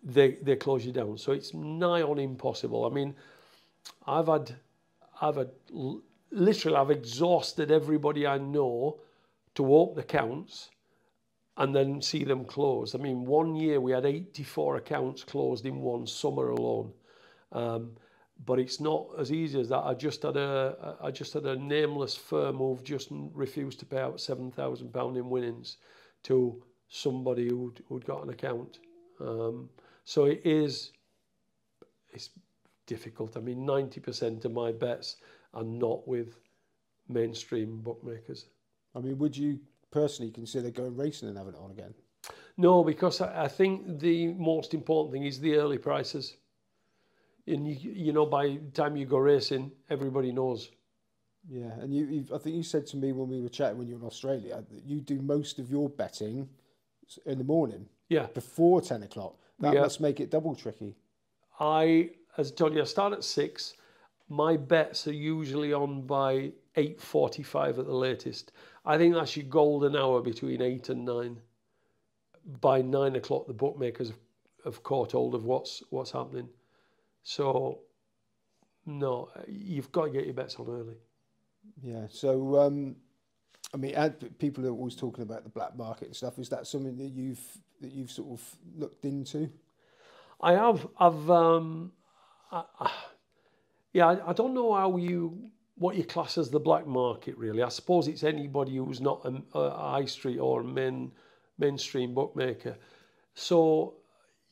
[0.03, 1.17] they, they close you down.
[1.17, 2.85] So it's nigh on impossible.
[2.85, 3.15] I mean,
[4.05, 4.55] I've had,
[5.21, 5.49] I've had,
[6.31, 8.99] literally, I've exhausted everybody I know
[9.55, 10.69] to open accounts
[11.59, 12.95] and then see them close.
[12.95, 16.93] I mean, one year we had 84 accounts closed in one summer alone.
[17.51, 17.91] Um,
[18.45, 19.79] but it's not as easy as that.
[19.79, 23.99] I just had a I just had a nameless firm who've just refused to pay
[23.99, 25.77] out seven thousand pound in winnings
[26.23, 28.79] to somebody who'd, who'd got an account.
[29.19, 29.69] Um,
[30.05, 30.91] so it is
[32.13, 32.29] it's
[32.85, 33.35] difficult.
[33.35, 35.17] I mean, ninety percent of my bets
[35.53, 36.39] are not with
[37.09, 38.45] mainstream bookmakers.
[38.95, 39.59] I mean, would you
[39.91, 41.93] personally consider going racing and having it on again?
[42.57, 46.35] No, because I, I think the most important thing is the early prices.
[47.47, 50.69] And you, you know, by the time you go racing, everybody knows.
[51.49, 53.87] Yeah, and you, you, I think you said to me when we were chatting when
[53.87, 56.49] you were in Australia that you do most of your betting
[57.25, 57.87] in the morning.
[58.09, 58.27] Yeah.
[58.33, 59.37] Before 10 o'clock.
[59.59, 59.81] That yeah.
[59.81, 60.95] must make it double tricky.
[61.59, 63.73] I, as I told you, I start at 6.
[64.29, 68.51] My bets are usually on by 8.45 at the latest.
[68.89, 71.37] I think that's your golden hour between eight and nine.
[72.59, 74.11] By nine o'clock, the bookmakers
[74.65, 76.49] have caught hold of what's what's happening.
[77.21, 77.81] So,
[78.87, 80.95] no, you've got to get your bets on early.
[81.83, 82.07] Yeah.
[82.09, 82.95] So, um,
[83.75, 83.93] I mean,
[84.39, 86.39] people are always talking about the black market and stuff.
[86.39, 87.45] Is that something that you've
[87.81, 89.51] that you've sort of looked into?
[90.41, 90.87] I have.
[90.99, 91.29] I've.
[91.29, 91.91] Um,
[92.51, 92.91] I, I,
[93.93, 97.63] yeah, I, I don't know how you what you class as the black market, really.
[97.63, 101.11] I suppose it's anybody who's not a, a high street or a main
[101.57, 102.77] mainstream bookmaker.
[103.33, 103.95] So,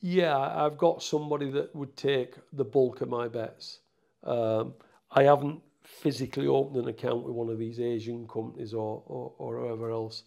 [0.00, 3.80] yeah, I've got somebody that would take the bulk of my bets.
[4.24, 4.72] Um,
[5.10, 9.58] I haven't physically opened an account with one of these Asian companies or, or, or
[9.58, 10.24] whoever else.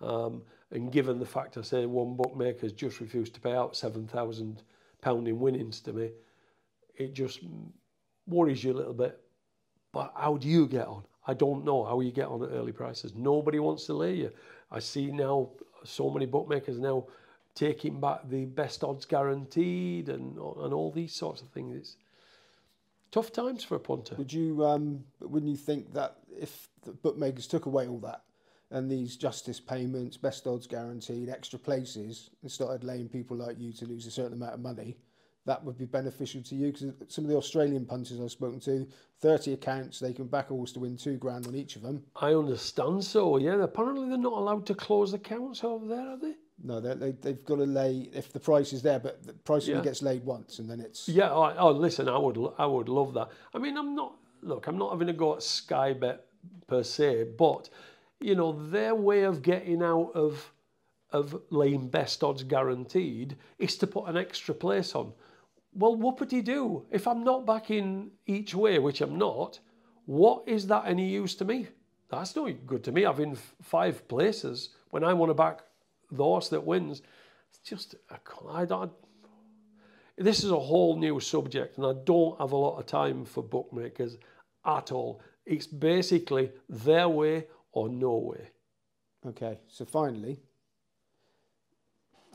[0.00, 3.74] Um, and given the fact I say one bookmaker has just refused to pay out
[3.74, 6.10] £7,000 in winnings to me,
[6.96, 7.40] it just
[8.26, 9.21] worries you a little bit.
[9.92, 11.04] But how do you get on?
[11.26, 13.14] I don't know how you get on at early prices.
[13.14, 14.32] Nobody wants to lay you.
[14.70, 15.50] I see now
[15.84, 17.06] so many bookmakers now
[17.54, 21.76] taking back the best odds guaranteed and and all these sorts of things.
[21.76, 21.96] It's
[23.10, 24.14] tough times for a punter.
[24.16, 28.22] Would you um, wouldn't you think that if the bookmakers took away all that
[28.70, 33.72] and these justice payments, best odds guaranteed, extra places, and started laying people like you
[33.74, 34.96] to lose a certain amount of money,
[35.44, 38.86] that would be beneficial to you because some of the Australian punters I've spoken to,
[39.20, 42.04] 30 accounts, they can back always to win two grand on each of them.
[42.16, 43.60] I understand so, yeah.
[43.62, 46.34] Apparently they're not allowed to close accounts over there, are they?
[46.62, 49.76] No, they, they've got to lay, if the price is there, but the price yeah.
[49.76, 51.08] only gets laid once and then it's...
[51.08, 53.28] Yeah, oh, oh, listen, I would, I would love that.
[53.52, 56.24] I mean, I'm not, look, I'm not having a go at Sky Bet
[56.68, 57.68] per se, but,
[58.20, 60.52] you know, their way of getting out of,
[61.10, 65.12] of laying best odds guaranteed is to put an extra place on
[65.74, 66.84] well, whoopity do.
[66.90, 69.58] If I'm not backing each way, which I'm not,
[70.06, 71.68] what is that any use to me?
[72.10, 75.60] That's no good to me having five places when I want to back
[76.10, 77.00] the horse that wins.
[77.48, 77.94] It's just,
[78.50, 78.92] I don't,
[80.18, 83.42] this is a whole new subject and I don't have a lot of time for
[83.42, 84.18] bookmakers
[84.66, 85.22] at all.
[85.46, 88.50] It's basically their way or no way.
[89.26, 90.38] Okay, so finally,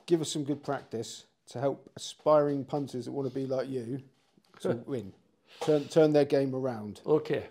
[0.08, 4.02] give us some good practice to help aspiring punters that want to be like you
[4.62, 5.14] to win,
[5.62, 7.02] turn turn their game around.
[7.06, 7.48] Okay,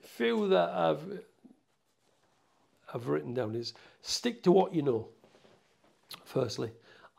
[0.00, 1.20] few that I've
[2.92, 5.08] I've written down is stick to what you know.
[6.24, 6.70] Firstly,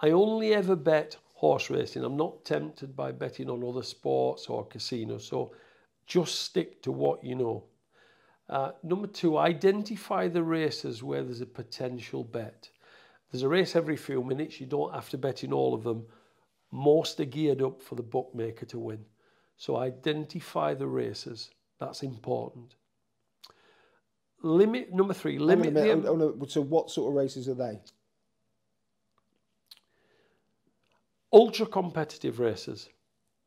[0.02, 2.04] I only ever bet horse racing.
[2.04, 5.26] I'm not tempted by betting on other sports or casinos.
[5.26, 5.54] So
[6.06, 7.64] just stick to what you know.
[8.50, 12.70] Uh, number two, identify the races where there's a potential bet.
[13.32, 14.60] There's a race every few minutes.
[14.60, 16.06] You don't have to bet in all of them.
[16.72, 19.06] Most are geared up for the bookmaker to win.
[19.58, 21.52] So identify the races.
[21.80, 22.76] That's important.
[24.42, 25.38] Limit number three.
[25.38, 25.92] Limit the.
[25.92, 27.80] Oh, oh, no, so what sort of races are they?
[31.32, 32.90] Ultra competitive races,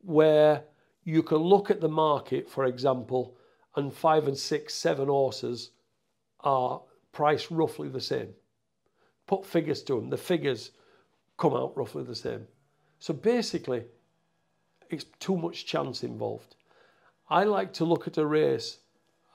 [0.02, 0.64] where
[1.02, 3.36] you can look at the market, for example,
[3.74, 5.70] and five and six, seven horses
[6.40, 8.34] are priced roughly the same
[9.26, 10.70] put figures to them, the figures
[11.38, 12.46] come out roughly the same.
[12.98, 13.84] So basically,
[14.90, 16.56] it's too much chance involved.
[17.28, 18.78] I like to look at a race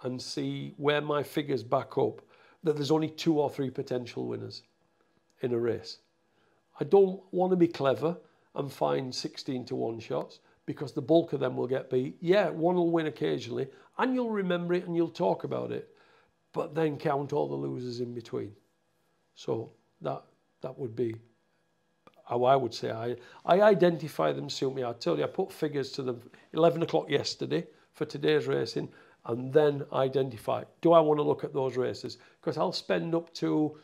[0.03, 2.21] and see where my figures back up
[2.63, 4.63] that there's only two or three potential winners
[5.41, 5.97] in a race.
[6.79, 8.17] I don't want to be clever
[8.55, 12.17] and find 16 to 1 shots because the bulk of them will get beat.
[12.21, 13.67] Yeah, one will win occasionally
[13.97, 15.89] and you'll remember it and you'll talk about it,
[16.53, 18.51] but then count all the losers in between.
[19.37, 19.71] So
[20.01, 20.23] that
[20.61, 21.15] that would be
[22.25, 23.15] how I would say I
[23.45, 24.83] I identify them suit me.
[24.83, 26.21] I tell you, I put figures to them
[26.53, 28.89] 11 o'clock yesterday for today's racing,
[29.27, 30.63] and then identify.
[30.81, 32.17] Do I want to look at those races?
[32.41, 33.77] Because I'll spend up to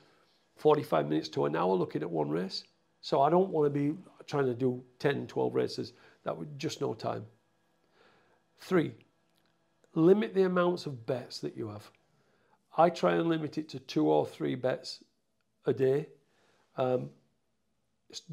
[0.55, 2.63] 45 minutes to an hour looking at one race.
[3.01, 3.95] So I don't want to be
[4.25, 5.93] trying to do 10, 12 races.
[6.23, 7.25] That would just no time.
[8.59, 8.93] Three,
[9.93, 11.89] limit the amounts of bets that you have.
[12.77, 15.03] I try and limit it to two or three bets
[15.65, 16.07] a day.
[16.77, 17.09] Um,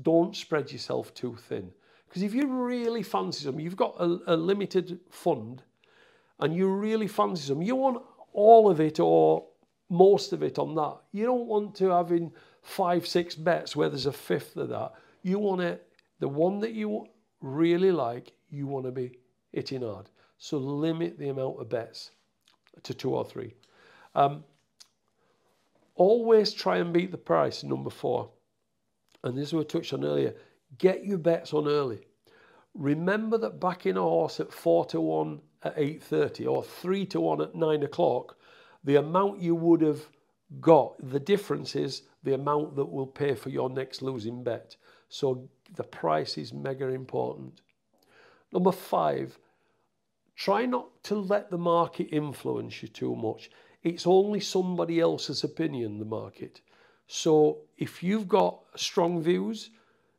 [0.03, 1.71] don't spread yourself too thin.
[2.09, 5.63] Because if you really fancy them, you've got a, a limited fund
[6.41, 8.03] and you really fancy them, you want
[8.33, 9.47] all of it or
[9.89, 10.99] most of it on that.
[11.13, 14.93] You don't want to have in five, six bets where there's a fifth of that.
[15.23, 15.87] You want it,
[16.19, 17.07] the one that you
[17.41, 19.19] really like, you want to be
[19.53, 20.11] hitting hard.
[20.39, 22.11] So limit the amount of bets
[22.83, 23.55] to two or three.
[24.15, 24.45] Um,
[26.01, 28.31] Always try and beat the price, number four.
[29.23, 30.35] And this we touched on earlier.
[30.79, 32.01] Get your bets on early.
[32.73, 37.43] Remember that backing a horse at four to one at 8.30 or three to one
[37.43, 38.39] at nine o'clock,
[38.83, 40.01] the amount you would have
[40.59, 44.77] got, the difference is the amount that will pay for your next losing bet.
[45.11, 47.61] So the price is mega important.
[48.55, 49.39] Number five,
[50.35, 53.51] try not to let the market influence you too much.
[53.83, 56.61] It's only somebody else's opinion, the market.
[57.07, 59.71] So if you've got strong views,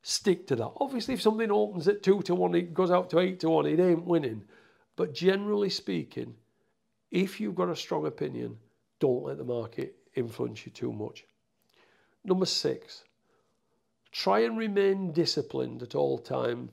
[0.01, 0.71] stick to that.
[0.79, 3.65] Obviously, if something opens at two to one, it goes out to eight to one,
[3.67, 4.43] it ain't winning.
[4.95, 6.35] But generally speaking,
[7.11, 8.57] if you've got a strong opinion,
[8.99, 11.25] don't let the market influence you too much.
[12.23, 13.03] Number six,
[14.11, 16.71] try and remain disciplined at all times.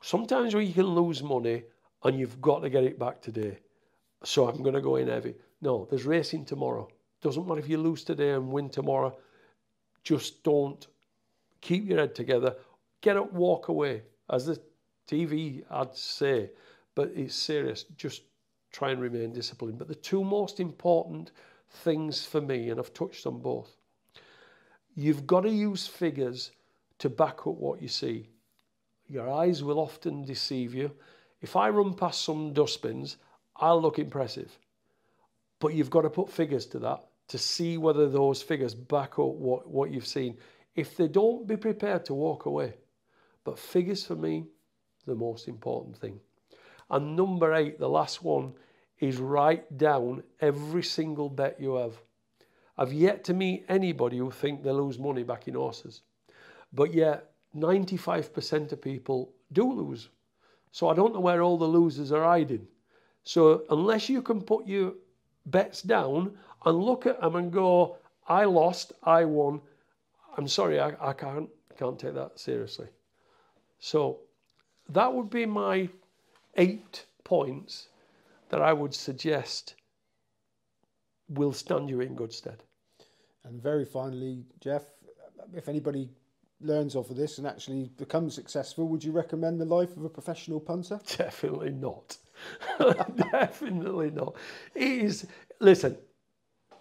[0.00, 1.64] Sometimes you can lose money
[2.02, 3.58] and you've got to get it back today.
[4.24, 5.34] So I'm going to go in heavy.
[5.60, 6.88] No, there's racing tomorrow.
[7.22, 9.16] Doesn't matter if you lose today and win tomorrow.
[10.02, 10.86] Just don't
[11.60, 12.56] keep your head together.
[13.02, 14.60] Get up, walk away, as the
[15.06, 16.50] TV ads say.
[16.94, 17.84] But it's serious.
[17.96, 18.22] Just
[18.72, 19.78] try and remain disciplined.
[19.78, 21.32] But the two most important
[21.68, 23.76] things for me, and I've touched on both,
[24.94, 26.52] you've got to use figures
[26.98, 28.28] to back up what you see.
[29.08, 30.92] Your eyes will often deceive you.
[31.40, 33.16] If I run past some dustbins,
[33.56, 34.58] I'll look impressive.
[35.60, 39.26] But you've got to put figures to that to see whether those figures back up
[39.26, 40.36] what, what you've seen.
[40.74, 42.74] If they don't, be prepared to walk away.
[43.44, 44.46] But figures for me,
[45.06, 46.18] the most important thing.
[46.90, 48.54] And number eight, the last one,
[48.98, 51.94] is write down every single bet you have.
[52.76, 56.02] I've yet to meet anybody who think they lose money back in horses.
[56.72, 60.08] But yet, 95% of people do lose.
[60.72, 62.66] So I don't know where all the losers are hiding.
[63.22, 64.94] So unless you can put your
[65.50, 67.96] bets down and look at them and go,
[68.28, 69.60] I lost, I won,
[70.36, 71.48] I'm sorry, I, I can't,
[71.78, 72.88] can't take that seriously.
[73.78, 74.20] So
[74.88, 75.88] that would be my
[76.56, 77.88] eight points
[78.50, 79.74] that I would suggest
[81.28, 82.62] will stand you in good stead.
[83.44, 84.82] And very finally, Jeff,
[85.54, 86.10] if anybody
[86.60, 90.08] learns off of this and actually becomes successful, would you recommend the life of a
[90.08, 91.00] professional punter?
[91.16, 92.18] Definitely not.
[93.32, 94.34] Definitely not.
[94.74, 95.26] It is,
[95.60, 95.96] listen,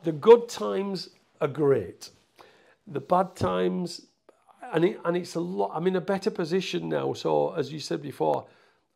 [0.04, 1.10] the good times
[1.42, 2.10] are great.
[2.88, 4.08] The bad times,
[4.74, 7.14] and, it, and it's a lot, I'm in a better position now.
[7.14, 8.46] So, as you said before,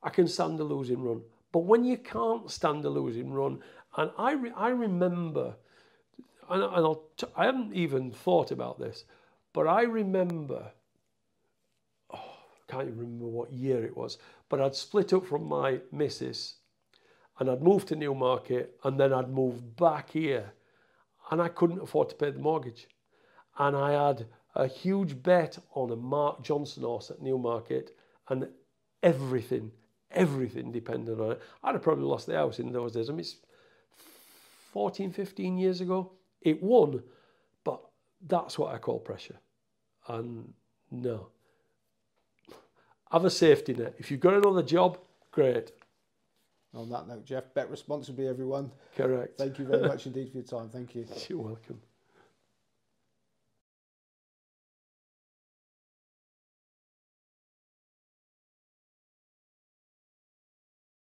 [0.01, 1.21] I can stand a losing run.
[1.51, 3.59] But when you can't stand a losing run,
[3.97, 5.55] and I, re, I remember,
[6.49, 9.05] and, and I'll t- I hadn't even thought about this,
[9.53, 10.71] but I remember,
[12.73, 14.17] can't even remember what year it was,
[14.49, 16.55] but I'd split up from my missus
[17.39, 20.53] and I'd moved to Newmarket and then I'd moved back here
[21.31, 22.87] and I couldn't afford to pay the mortgage.
[23.57, 27.95] And I had a huge bet on a Mark Johnston horse at Newmarket
[28.29, 28.47] and
[29.01, 29.71] everything
[30.13, 31.41] everything depended on it.
[31.63, 33.09] I'd have probably lost the house in those days.
[33.09, 33.37] I mean, it's
[34.71, 36.11] 14, 15 years ago.
[36.41, 37.01] It won,
[37.63, 37.81] but
[38.27, 39.39] that's what I call pressure.
[40.07, 40.53] And
[40.91, 41.29] no.
[43.13, 43.93] Have a safety net.
[43.99, 44.97] If you've got another job,
[45.29, 45.71] great.
[46.73, 48.71] On that note, Jeff, bet responsibly, everyone.
[48.97, 49.37] Correct.
[49.37, 50.67] Thank you very much indeed for your time.
[50.67, 51.05] Thank you.
[51.29, 51.79] You're welcome.